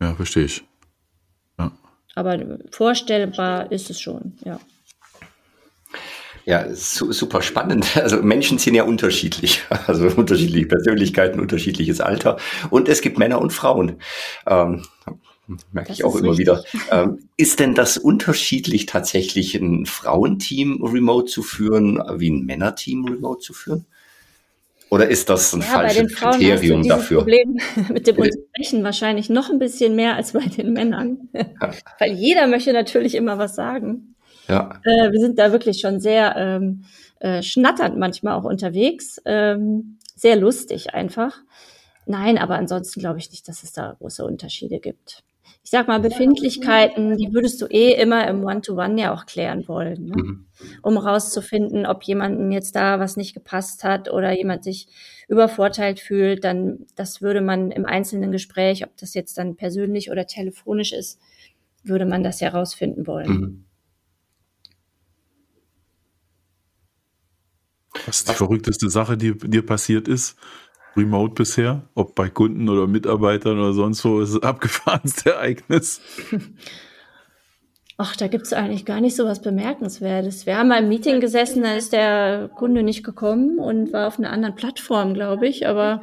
Ja, 0.00 0.14
verstehe 0.14 0.44
ich. 0.44 0.62
Ja. 1.58 1.72
Aber 2.14 2.38
vorstellbar 2.70 3.70
ist 3.70 3.90
es 3.90 4.00
schon, 4.00 4.34
ja. 4.44 4.58
Ja, 6.46 6.66
super 6.72 7.42
spannend. 7.42 7.86
Also 7.96 8.22
Menschen 8.22 8.58
sind 8.58 8.74
ja 8.74 8.84
unterschiedlich, 8.84 9.62
also 9.86 10.06
unterschiedliche 10.08 10.66
Persönlichkeiten, 10.66 11.38
unterschiedliches 11.38 12.00
Alter 12.00 12.38
und 12.70 12.88
es 12.88 13.02
gibt 13.02 13.18
Männer 13.18 13.40
und 13.40 13.52
Frauen. 13.52 13.96
Ähm, 14.46 14.82
merke 15.72 15.88
das 15.88 15.98
ich 15.98 16.04
auch 16.04 16.16
immer 16.16 16.30
richtig. 16.30 16.48
wieder. 16.48 16.64
Ähm, 16.90 17.28
ist 17.36 17.60
denn 17.60 17.74
das 17.74 17.98
unterschiedlich 17.98 18.86
tatsächlich 18.86 19.54
ein 19.54 19.86
Frauenteam 19.86 20.82
remote 20.82 21.30
zu 21.30 21.42
führen, 21.42 22.02
wie 22.16 22.30
ein 22.30 22.46
Männerteam 22.46 23.04
remote 23.04 23.40
zu 23.40 23.52
führen? 23.52 23.86
Oder 24.90 25.08
ist 25.08 25.28
das 25.28 25.52
ein 25.52 25.60
ja, 25.60 25.66
falsches 25.66 26.14
Kriterium 26.16 26.86
dafür? 26.86 27.18
Problem 27.18 27.58
mit 27.92 28.06
dem 28.06 28.16
Unterbrechen 28.16 28.82
wahrscheinlich 28.82 29.30
noch 29.30 29.48
ein 29.48 29.60
bisschen 29.60 29.94
mehr 29.94 30.16
als 30.16 30.32
bei 30.32 30.40
den 30.40 30.72
Männern. 30.72 31.28
Ja. 31.32 31.46
Weil 31.98 32.12
jeder 32.12 32.48
möchte 32.48 32.72
natürlich 32.72 33.14
immer 33.14 33.38
was 33.38 33.54
sagen. 33.54 34.16
Ja. 34.48 34.80
Äh, 34.84 35.12
wir 35.12 35.20
sind 35.20 35.38
da 35.38 35.52
wirklich 35.52 35.80
schon 35.80 36.00
sehr 36.00 36.34
ähm, 36.36 36.84
äh, 37.20 37.40
schnatternd 37.40 37.98
manchmal 37.98 38.34
auch 38.34 38.44
unterwegs. 38.44 39.22
Ähm, 39.24 39.98
sehr 40.16 40.34
lustig 40.36 40.92
einfach. 40.92 41.38
Nein, 42.06 42.36
aber 42.36 42.56
ansonsten 42.56 42.98
glaube 42.98 43.20
ich 43.20 43.30
nicht, 43.30 43.46
dass 43.46 43.62
es 43.62 43.72
da 43.72 43.94
große 44.00 44.24
Unterschiede 44.24 44.80
gibt 44.80 45.22
ich 45.62 45.70
sag 45.70 45.88
mal, 45.88 46.00
Befindlichkeiten, 46.00 47.16
die 47.16 47.32
würdest 47.32 47.60
du 47.60 47.66
eh 47.66 47.92
immer 47.92 48.26
im 48.28 48.44
One-to-One 48.44 48.94
-One 48.94 49.00
ja 49.00 49.14
auch 49.14 49.26
klären 49.26 49.68
wollen, 49.68 50.06
ne? 50.06 50.16
mhm. 50.16 50.46
um 50.82 50.96
rauszufinden, 50.96 51.86
ob 51.86 52.02
jemandem 52.02 52.50
jetzt 52.50 52.74
da 52.74 52.98
was 52.98 53.16
nicht 53.16 53.34
gepasst 53.34 53.84
hat 53.84 54.10
oder 54.10 54.32
jemand 54.32 54.64
sich 54.64 54.88
übervorteilt 55.28 56.00
fühlt, 56.00 56.44
dann 56.44 56.86
das 56.96 57.20
würde 57.22 57.40
man 57.40 57.70
im 57.70 57.84
einzelnen 57.84 58.32
Gespräch, 58.32 58.84
ob 58.84 58.96
das 58.96 59.14
jetzt 59.14 59.38
dann 59.38 59.56
persönlich 59.56 60.10
oder 60.10 60.26
telefonisch 60.26 60.92
ist, 60.92 61.20
würde 61.84 62.06
man 62.06 62.22
das 62.22 62.40
ja 62.40 62.48
rausfinden 62.48 63.06
wollen. 63.06 63.28
Mhm. 63.28 63.64
Was 68.06 68.20
ist 68.20 68.28
die 68.30 68.34
verrückteste 68.34 68.88
Sache, 68.88 69.16
die 69.16 69.36
dir 69.36 69.64
passiert 69.64 70.08
ist? 70.08 70.36
Remote 70.96 71.34
bisher? 71.34 71.82
Ob 71.94 72.14
bei 72.14 72.28
Kunden 72.28 72.68
oder 72.68 72.86
Mitarbeitern 72.86 73.58
oder 73.58 73.72
sonst 73.72 74.04
wo, 74.04 74.20
ist 74.20 74.30
es 74.30 74.42
abgefahrenste 74.42 75.30
Ereignis? 75.30 76.00
Ach, 77.96 78.16
da 78.16 78.28
gibt 78.28 78.46
es 78.46 78.52
eigentlich 78.52 78.86
gar 78.86 79.00
nicht 79.00 79.14
so 79.14 79.26
was 79.26 79.42
Bemerkenswertes. 79.42 80.46
Wir 80.46 80.56
haben 80.56 80.68
mal 80.68 80.82
im 80.82 80.88
Meeting 80.88 81.20
gesessen, 81.20 81.62
da 81.62 81.74
ist 81.74 81.92
der 81.92 82.48
Kunde 82.56 82.82
nicht 82.82 83.04
gekommen 83.04 83.58
und 83.58 83.92
war 83.92 84.06
auf 84.06 84.18
einer 84.18 84.30
anderen 84.30 84.54
Plattform, 84.54 85.12
glaube 85.12 85.46
ich. 85.46 85.66
Aber 85.66 86.02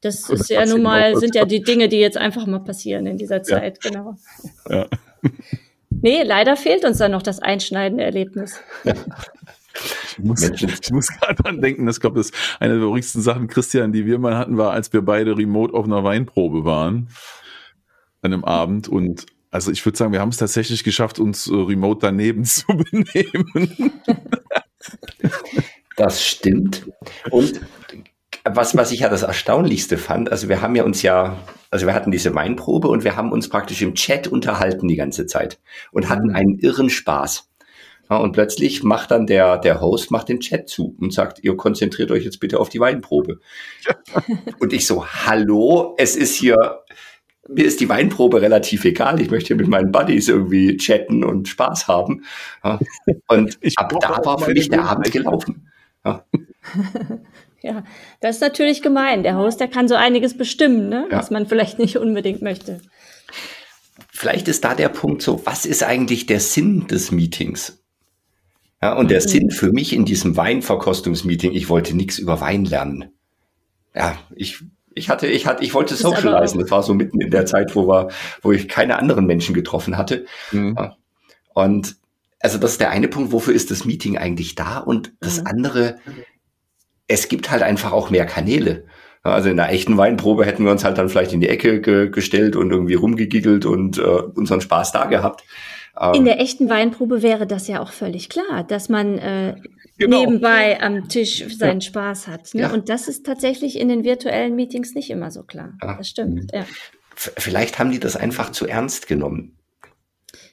das 0.00 0.28
ist 0.28 0.50
ja 0.50 0.66
nun 0.66 0.82
mal, 0.82 1.16
sind 1.16 1.34
ja 1.34 1.44
die 1.44 1.62
Dinge, 1.62 1.88
die 1.88 1.98
jetzt 1.98 2.16
einfach 2.16 2.46
mal 2.46 2.60
passieren 2.60 3.06
in 3.06 3.16
dieser 3.16 3.42
Zeit, 3.42 3.78
ja. 3.84 3.90
genau. 3.90 4.16
Ja. 4.68 4.86
Nee, 6.02 6.22
leider 6.22 6.56
fehlt 6.56 6.84
uns 6.84 6.98
dann 6.98 7.12
noch 7.12 7.22
das 7.22 7.40
einschneidende 7.40 8.04
Erlebnis. 8.04 8.60
Ich 10.12 10.18
muss, 10.18 10.42
ich 10.42 10.90
muss 10.90 11.08
gerade 11.08 11.42
dran 11.42 11.60
denken, 11.60 11.86
das 11.86 12.00
glaube 12.00 12.20
ich, 12.20 12.28
eine 12.60 12.74
der 12.74 12.82
verrücktesten 12.82 13.22
Sachen, 13.22 13.48
Christian, 13.48 13.92
die 13.92 14.06
wir 14.06 14.18
mal 14.18 14.36
hatten, 14.36 14.56
war, 14.56 14.72
als 14.72 14.92
wir 14.92 15.02
beide 15.02 15.36
remote 15.36 15.74
auf 15.74 15.84
einer 15.84 16.04
Weinprobe 16.04 16.64
waren, 16.64 17.08
an 18.22 18.32
einem 18.32 18.44
Abend 18.44 18.88
und 18.88 19.26
also 19.50 19.70
ich 19.70 19.84
würde 19.86 19.96
sagen, 19.96 20.12
wir 20.12 20.20
haben 20.20 20.28
es 20.28 20.36
tatsächlich 20.36 20.84
geschafft, 20.84 21.18
uns 21.18 21.46
äh, 21.46 21.54
remote 21.54 22.00
daneben 22.02 22.44
zu 22.44 22.66
benehmen. 22.66 23.92
Das 25.96 26.24
stimmt. 26.24 26.86
Und 27.30 27.60
was, 28.44 28.76
was 28.76 28.92
ich 28.92 29.00
ja 29.00 29.08
das 29.08 29.22
Erstaunlichste 29.22 29.98
fand, 29.98 30.30
also 30.30 30.48
wir 30.48 30.60
haben 30.60 30.76
ja 30.76 30.84
uns 30.84 31.02
ja, 31.02 31.38
also 31.70 31.86
wir 31.86 31.94
hatten 31.94 32.10
diese 32.10 32.34
Weinprobe 32.34 32.88
und 32.88 33.02
wir 33.02 33.16
haben 33.16 33.32
uns 33.32 33.48
praktisch 33.48 33.82
im 33.82 33.94
Chat 33.94 34.28
unterhalten 34.28 34.88
die 34.88 34.96
ganze 34.96 35.26
Zeit 35.26 35.58
und 35.90 36.08
hatten 36.08 36.28
mhm. 36.28 36.36
einen 36.36 36.58
irren 36.58 36.90
Spaß. 36.90 37.48
Ja, 38.08 38.18
und 38.18 38.32
plötzlich 38.32 38.82
macht 38.84 39.10
dann 39.10 39.26
der, 39.26 39.58
der 39.58 39.80
Host 39.80 40.10
macht 40.10 40.28
den 40.28 40.40
Chat 40.40 40.68
zu 40.68 40.96
und 41.00 41.12
sagt, 41.12 41.42
ihr 41.42 41.56
konzentriert 41.56 42.10
euch 42.10 42.24
jetzt 42.24 42.38
bitte 42.38 42.60
auf 42.60 42.68
die 42.68 42.78
Weinprobe. 42.78 43.40
und 44.60 44.72
ich 44.72 44.86
so, 44.86 45.06
hallo, 45.06 45.94
es 45.98 46.14
ist 46.14 46.36
hier, 46.36 46.82
mir 47.48 47.64
ist 47.64 47.80
die 47.80 47.88
Weinprobe 47.88 48.40
relativ 48.40 48.84
egal. 48.84 49.20
Ich 49.20 49.30
möchte 49.30 49.48
hier 49.48 49.56
mit 49.56 49.68
meinen 49.68 49.90
Buddies 49.90 50.28
irgendwie 50.28 50.76
chatten 50.76 51.24
und 51.24 51.48
Spaß 51.48 51.88
haben. 51.88 52.24
Ja, 52.62 52.78
und 53.28 53.58
ich 53.60 53.76
ab 53.76 53.92
da 54.00 54.24
war 54.24 54.38
für 54.38 54.52
mich 54.52 54.68
der 54.68 54.84
Abend 54.84 55.10
gelaufen. 55.10 55.68
Ja. 56.04 56.24
ja. 57.62 57.84
das 58.20 58.36
ist 58.36 58.42
natürlich 58.42 58.82
gemein. 58.82 59.24
Der 59.24 59.36
Host, 59.36 59.58
der 59.58 59.68
kann 59.68 59.88
so 59.88 59.96
einiges 59.96 60.36
bestimmen, 60.36 60.88
ne? 60.88 61.06
was 61.10 61.30
man 61.30 61.46
vielleicht 61.46 61.80
nicht 61.80 61.96
unbedingt 61.98 62.42
möchte. 62.42 62.80
Vielleicht 64.12 64.48
ist 64.48 64.64
da 64.64 64.74
der 64.74 64.88
Punkt 64.88 65.22
so, 65.22 65.44
was 65.44 65.66
ist 65.66 65.82
eigentlich 65.82 66.26
der 66.26 66.40
Sinn 66.40 66.86
des 66.86 67.10
Meetings? 67.10 67.82
Ja, 68.82 68.94
und 68.94 69.10
der 69.10 69.20
mhm. 69.22 69.28
Sinn 69.28 69.50
für 69.50 69.72
mich 69.72 69.92
in 69.92 70.04
diesem 70.04 70.36
Weinverkostungsmeeting, 70.36 71.52
ich 71.52 71.68
wollte 71.68 71.96
nichts 71.96 72.18
über 72.18 72.40
Wein 72.40 72.64
lernen. 72.64 73.10
Ja, 73.94 74.18
ich, 74.34 74.62
ich 74.94 75.08
hatte, 75.08 75.26
ich 75.26 75.46
hatte, 75.46 75.64
ich 75.64 75.72
wollte 75.74 75.94
socializen. 75.94 76.60
Das 76.60 76.70
war 76.70 76.82
so 76.82 76.94
mitten 76.94 77.20
in 77.20 77.30
der 77.30 77.46
Zeit, 77.46 77.74
wo 77.74 77.88
wir, 77.88 78.08
wo 78.42 78.52
ich 78.52 78.68
keine 78.68 78.98
anderen 78.98 79.26
Menschen 79.26 79.54
getroffen 79.54 79.96
hatte. 79.96 80.26
Mhm. 80.52 80.74
Ja. 80.78 80.96
Und 81.54 81.96
also 82.40 82.58
das 82.58 82.72
ist 82.72 82.80
der 82.80 82.90
eine 82.90 83.08
Punkt, 83.08 83.32
wofür 83.32 83.54
ist 83.54 83.70
das 83.70 83.84
Meeting 83.84 84.18
eigentlich 84.18 84.54
da? 84.54 84.78
Und 84.78 85.12
das 85.20 85.40
mhm. 85.40 85.46
andere, 85.46 85.98
es 87.08 87.28
gibt 87.28 87.50
halt 87.50 87.62
einfach 87.62 87.92
auch 87.92 88.10
mehr 88.10 88.26
Kanäle. 88.26 88.84
Also 89.22 89.48
in 89.48 89.58
einer 89.58 89.72
echten 89.72 89.96
Weinprobe 89.96 90.44
hätten 90.44 90.64
wir 90.64 90.70
uns 90.70 90.84
halt 90.84 90.98
dann 90.98 91.08
vielleicht 91.08 91.32
in 91.32 91.40
die 91.40 91.48
Ecke 91.48 91.80
ge 91.80 92.10
gestellt 92.10 92.54
und 92.54 92.70
irgendwie 92.70 92.94
rumgegiggelt 92.94 93.64
und 93.64 93.98
äh, 93.98 94.02
unseren 94.02 94.60
Spaß 94.60 94.92
da 94.92 95.06
gehabt. 95.06 95.44
Ähm, 96.00 96.14
in 96.14 96.24
der 96.24 96.40
echten 96.40 96.68
Weinprobe 96.68 97.22
wäre 97.22 97.46
das 97.46 97.68
ja 97.68 97.80
auch 97.80 97.92
völlig 97.92 98.28
klar, 98.28 98.64
dass 98.64 98.88
man 98.88 99.18
äh, 99.18 99.56
genau. 99.98 100.20
nebenbei 100.20 100.80
am 100.80 101.08
Tisch 101.08 101.44
seinen 101.56 101.80
ja. 101.80 101.86
Spaß 101.86 102.28
hat. 102.28 102.54
Ne? 102.54 102.62
Ja. 102.62 102.72
Und 102.72 102.88
das 102.88 103.08
ist 103.08 103.24
tatsächlich 103.24 103.78
in 103.78 103.88
den 103.88 104.04
virtuellen 104.04 104.54
Meetings 104.54 104.94
nicht 104.94 105.10
immer 105.10 105.30
so 105.30 105.42
klar. 105.42 105.74
Ja. 105.82 105.96
Das 105.96 106.08
stimmt. 106.08 106.34
Mhm. 106.34 106.48
Ja. 106.52 106.66
Vielleicht 107.14 107.78
haben 107.78 107.90
die 107.90 108.00
das 108.00 108.16
einfach 108.16 108.52
zu 108.52 108.66
ernst 108.66 109.06
genommen. 109.06 109.56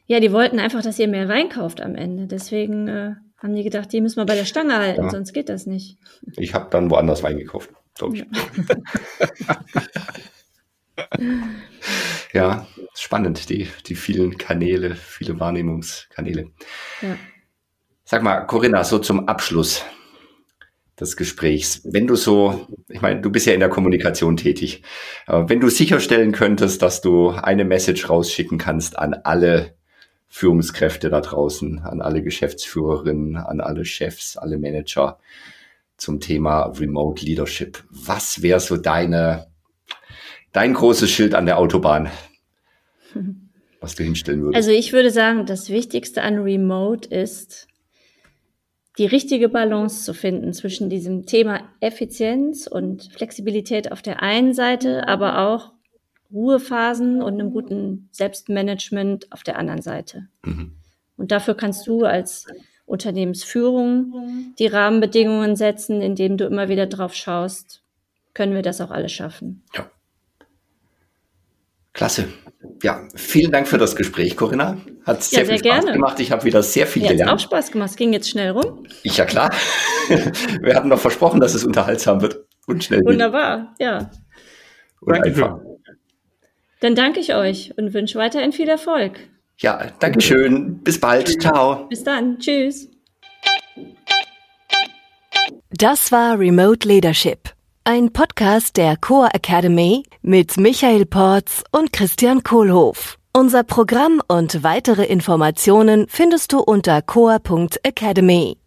Ja, 0.05 0.19
die 0.19 0.31
wollten 0.31 0.59
einfach, 0.59 0.81
dass 0.81 0.99
ihr 0.99 1.07
mehr 1.07 1.27
Wein 1.27 1.49
kauft 1.49 1.81
am 1.81 1.95
Ende. 1.95 2.27
Deswegen 2.27 2.87
äh, 2.87 3.15
haben 3.37 3.55
die 3.55 3.63
gedacht, 3.63 3.91
die 3.91 3.99
müssen 3.99 4.17
wir 4.17 4.25
bei 4.25 4.35
der 4.35 4.45
Stange 4.45 4.77
halten, 4.77 5.09
sonst 5.09 5.33
geht 5.33 5.49
das 5.49 5.65
nicht. 5.65 5.97
Ich 6.37 6.53
habe 6.53 6.69
dann 6.69 6.89
woanders 6.89 7.23
Wein 7.23 7.37
gekauft, 7.37 7.69
glaube 7.95 8.17
ich. 8.17 8.25
ja, 12.33 12.67
spannend, 12.95 13.49
die, 13.49 13.67
die 13.87 13.95
vielen 13.95 14.37
Kanäle, 14.37 14.95
viele 14.95 15.39
Wahrnehmungskanäle. 15.39 16.51
Ja. 17.01 17.17
Sag 18.05 18.23
mal, 18.23 18.41
Corinna, 18.41 18.83
so 18.83 18.99
zum 18.99 19.27
Abschluss 19.27 19.83
des 20.99 21.17
Gesprächs. 21.17 21.81
Wenn 21.83 22.05
du 22.05 22.15
so, 22.15 22.67
ich 22.87 23.01
meine, 23.01 23.21
du 23.21 23.31
bist 23.31 23.47
ja 23.47 23.53
in 23.53 23.59
der 23.59 23.69
Kommunikation 23.69 24.37
tätig, 24.37 24.83
wenn 25.25 25.59
du 25.59 25.69
sicherstellen 25.69 26.33
könntest, 26.33 26.83
dass 26.83 27.01
du 27.01 27.29
eine 27.31 27.65
Message 27.65 28.09
rausschicken 28.09 28.59
kannst 28.59 28.99
an 28.99 29.15
alle 29.23 29.75
Führungskräfte 30.27 31.09
da 31.09 31.21
draußen, 31.21 31.79
an 31.79 32.01
alle 32.01 32.21
Geschäftsführerinnen, 32.21 33.37
an 33.37 33.61
alle 33.61 33.85
Chefs, 33.85 34.37
alle 34.37 34.59
Manager 34.59 35.17
zum 35.97 36.19
Thema 36.19 36.65
Remote 36.65 37.25
Leadership. 37.25 37.83
Was 37.89 38.41
wäre 38.41 38.59
so 38.59 38.77
deine, 38.77 39.47
dein 40.51 40.73
großes 40.73 41.09
Schild 41.09 41.33
an 41.33 41.45
der 41.45 41.57
Autobahn? 41.57 42.11
Was 43.79 43.95
du 43.95 44.03
hinstellen 44.03 44.41
würdest? 44.41 44.55
Also 44.55 44.71
ich 44.71 44.93
würde 44.93 45.11
sagen, 45.11 45.45
das 45.45 45.69
Wichtigste 45.69 46.21
an 46.21 46.39
Remote 46.39 47.09
ist, 47.09 47.67
die 48.97 49.05
richtige 49.05 49.49
Balance 49.49 50.05
zu 50.05 50.13
finden 50.13 50.53
zwischen 50.53 50.89
diesem 50.89 51.25
Thema 51.25 51.61
Effizienz 51.79 52.67
und 52.67 53.11
Flexibilität 53.11 53.91
auf 53.91 54.01
der 54.01 54.21
einen 54.21 54.53
Seite, 54.53 55.07
aber 55.07 55.39
auch 55.39 55.73
Ruhephasen 56.31 57.21
und 57.21 57.33
einem 57.33 57.51
guten 57.51 58.09
Selbstmanagement 58.11 59.31
auf 59.31 59.43
der 59.43 59.57
anderen 59.57 59.81
Seite. 59.81 60.27
Mhm. 60.43 60.73
Und 61.17 61.31
dafür 61.31 61.55
kannst 61.55 61.87
du 61.87 62.05
als 62.05 62.47
Unternehmensführung 62.85 64.53
die 64.59 64.67
Rahmenbedingungen 64.67 65.55
setzen, 65.55 66.01
indem 66.01 66.37
du 66.37 66.45
immer 66.45 66.69
wieder 66.69 66.87
drauf 66.87 67.13
schaust, 67.13 67.81
können 68.33 68.53
wir 68.53 68.61
das 68.61 68.81
auch 68.81 68.91
alles 68.91 69.11
schaffen. 69.11 69.63
Ja. 69.75 69.89
Klasse. 71.93 72.27
Ja, 72.81 73.07
vielen 73.15 73.51
Dank 73.51 73.67
für 73.67 73.77
das 73.77 73.95
Gespräch, 73.95 74.35
Corinna. 74.35 74.77
Hat 75.05 75.23
sehr, 75.23 75.39
ja, 75.39 75.45
sehr 75.45 75.57
viel 75.57 75.65
Spaß 75.65 75.79
gerne. 75.81 75.91
gemacht. 75.93 76.19
Ich 76.19 76.31
habe 76.31 76.43
wieder 76.43 76.63
sehr 76.63 76.87
viel 76.87 77.03
ja, 77.03 77.11
gelernt. 77.11 77.31
Hat 77.31 77.37
auch 77.37 77.43
Spaß 77.43 77.71
gemacht. 77.71 77.91
Es 77.91 77.95
ging 77.95 78.13
jetzt 78.13 78.29
schnell 78.29 78.51
rum. 78.51 78.85
Ich 79.03 79.17
ja 79.17 79.25
klar. 79.25 79.53
Wir 80.61 80.75
hatten 80.75 80.89
noch 80.89 80.99
versprochen, 80.99 81.39
dass 81.39 81.53
es 81.53 81.63
unterhaltsam 81.63 82.21
wird 82.21 82.45
und 82.67 82.83
schnell. 82.83 83.01
Wunderbar, 83.05 83.73
geht. 83.77 83.87
ja. 83.87 84.11
Und 85.01 85.13
danke 85.13 85.27
einfach. 85.27 85.59
Dann 86.79 86.95
danke 86.95 87.19
ich 87.19 87.35
euch 87.35 87.73
und 87.77 87.93
wünsche 87.93 88.17
weiterhin 88.17 88.51
viel 88.51 88.67
Erfolg. 88.67 89.19
Ja, 89.57 89.91
danke 89.99 90.21
schön. 90.21 90.79
Bis 90.83 90.99
bald. 90.99 91.41
Ciao. 91.41 91.87
Bis 91.87 92.03
dann. 92.03 92.39
Tschüss. 92.39 92.89
Das 95.71 96.11
war 96.11 96.37
Remote 96.39 96.87
Leadership 96.87 97.53
ein 97.85 98.13
Podcast 98.13 98.77
der 98.77 98.95
Core 98.95 99.33
Academy 99.33 100.03
mit 100.21 100.57
Michael 100.57 101.05
Porz 101.05 101.63
und 101.71 101.91
Christian 101.91 102.43
Kohlhoff. 102.43 103.17
Unser 103.33 103.63
Programm 103.63 104.21
und 104.27 104.63
weitere 104.63 105.03
Informationen 105.03 106.05
findest 106.07 106.53
du 106.53 106.59
unter 106.59 107.01
core.academy. 107.01 108.57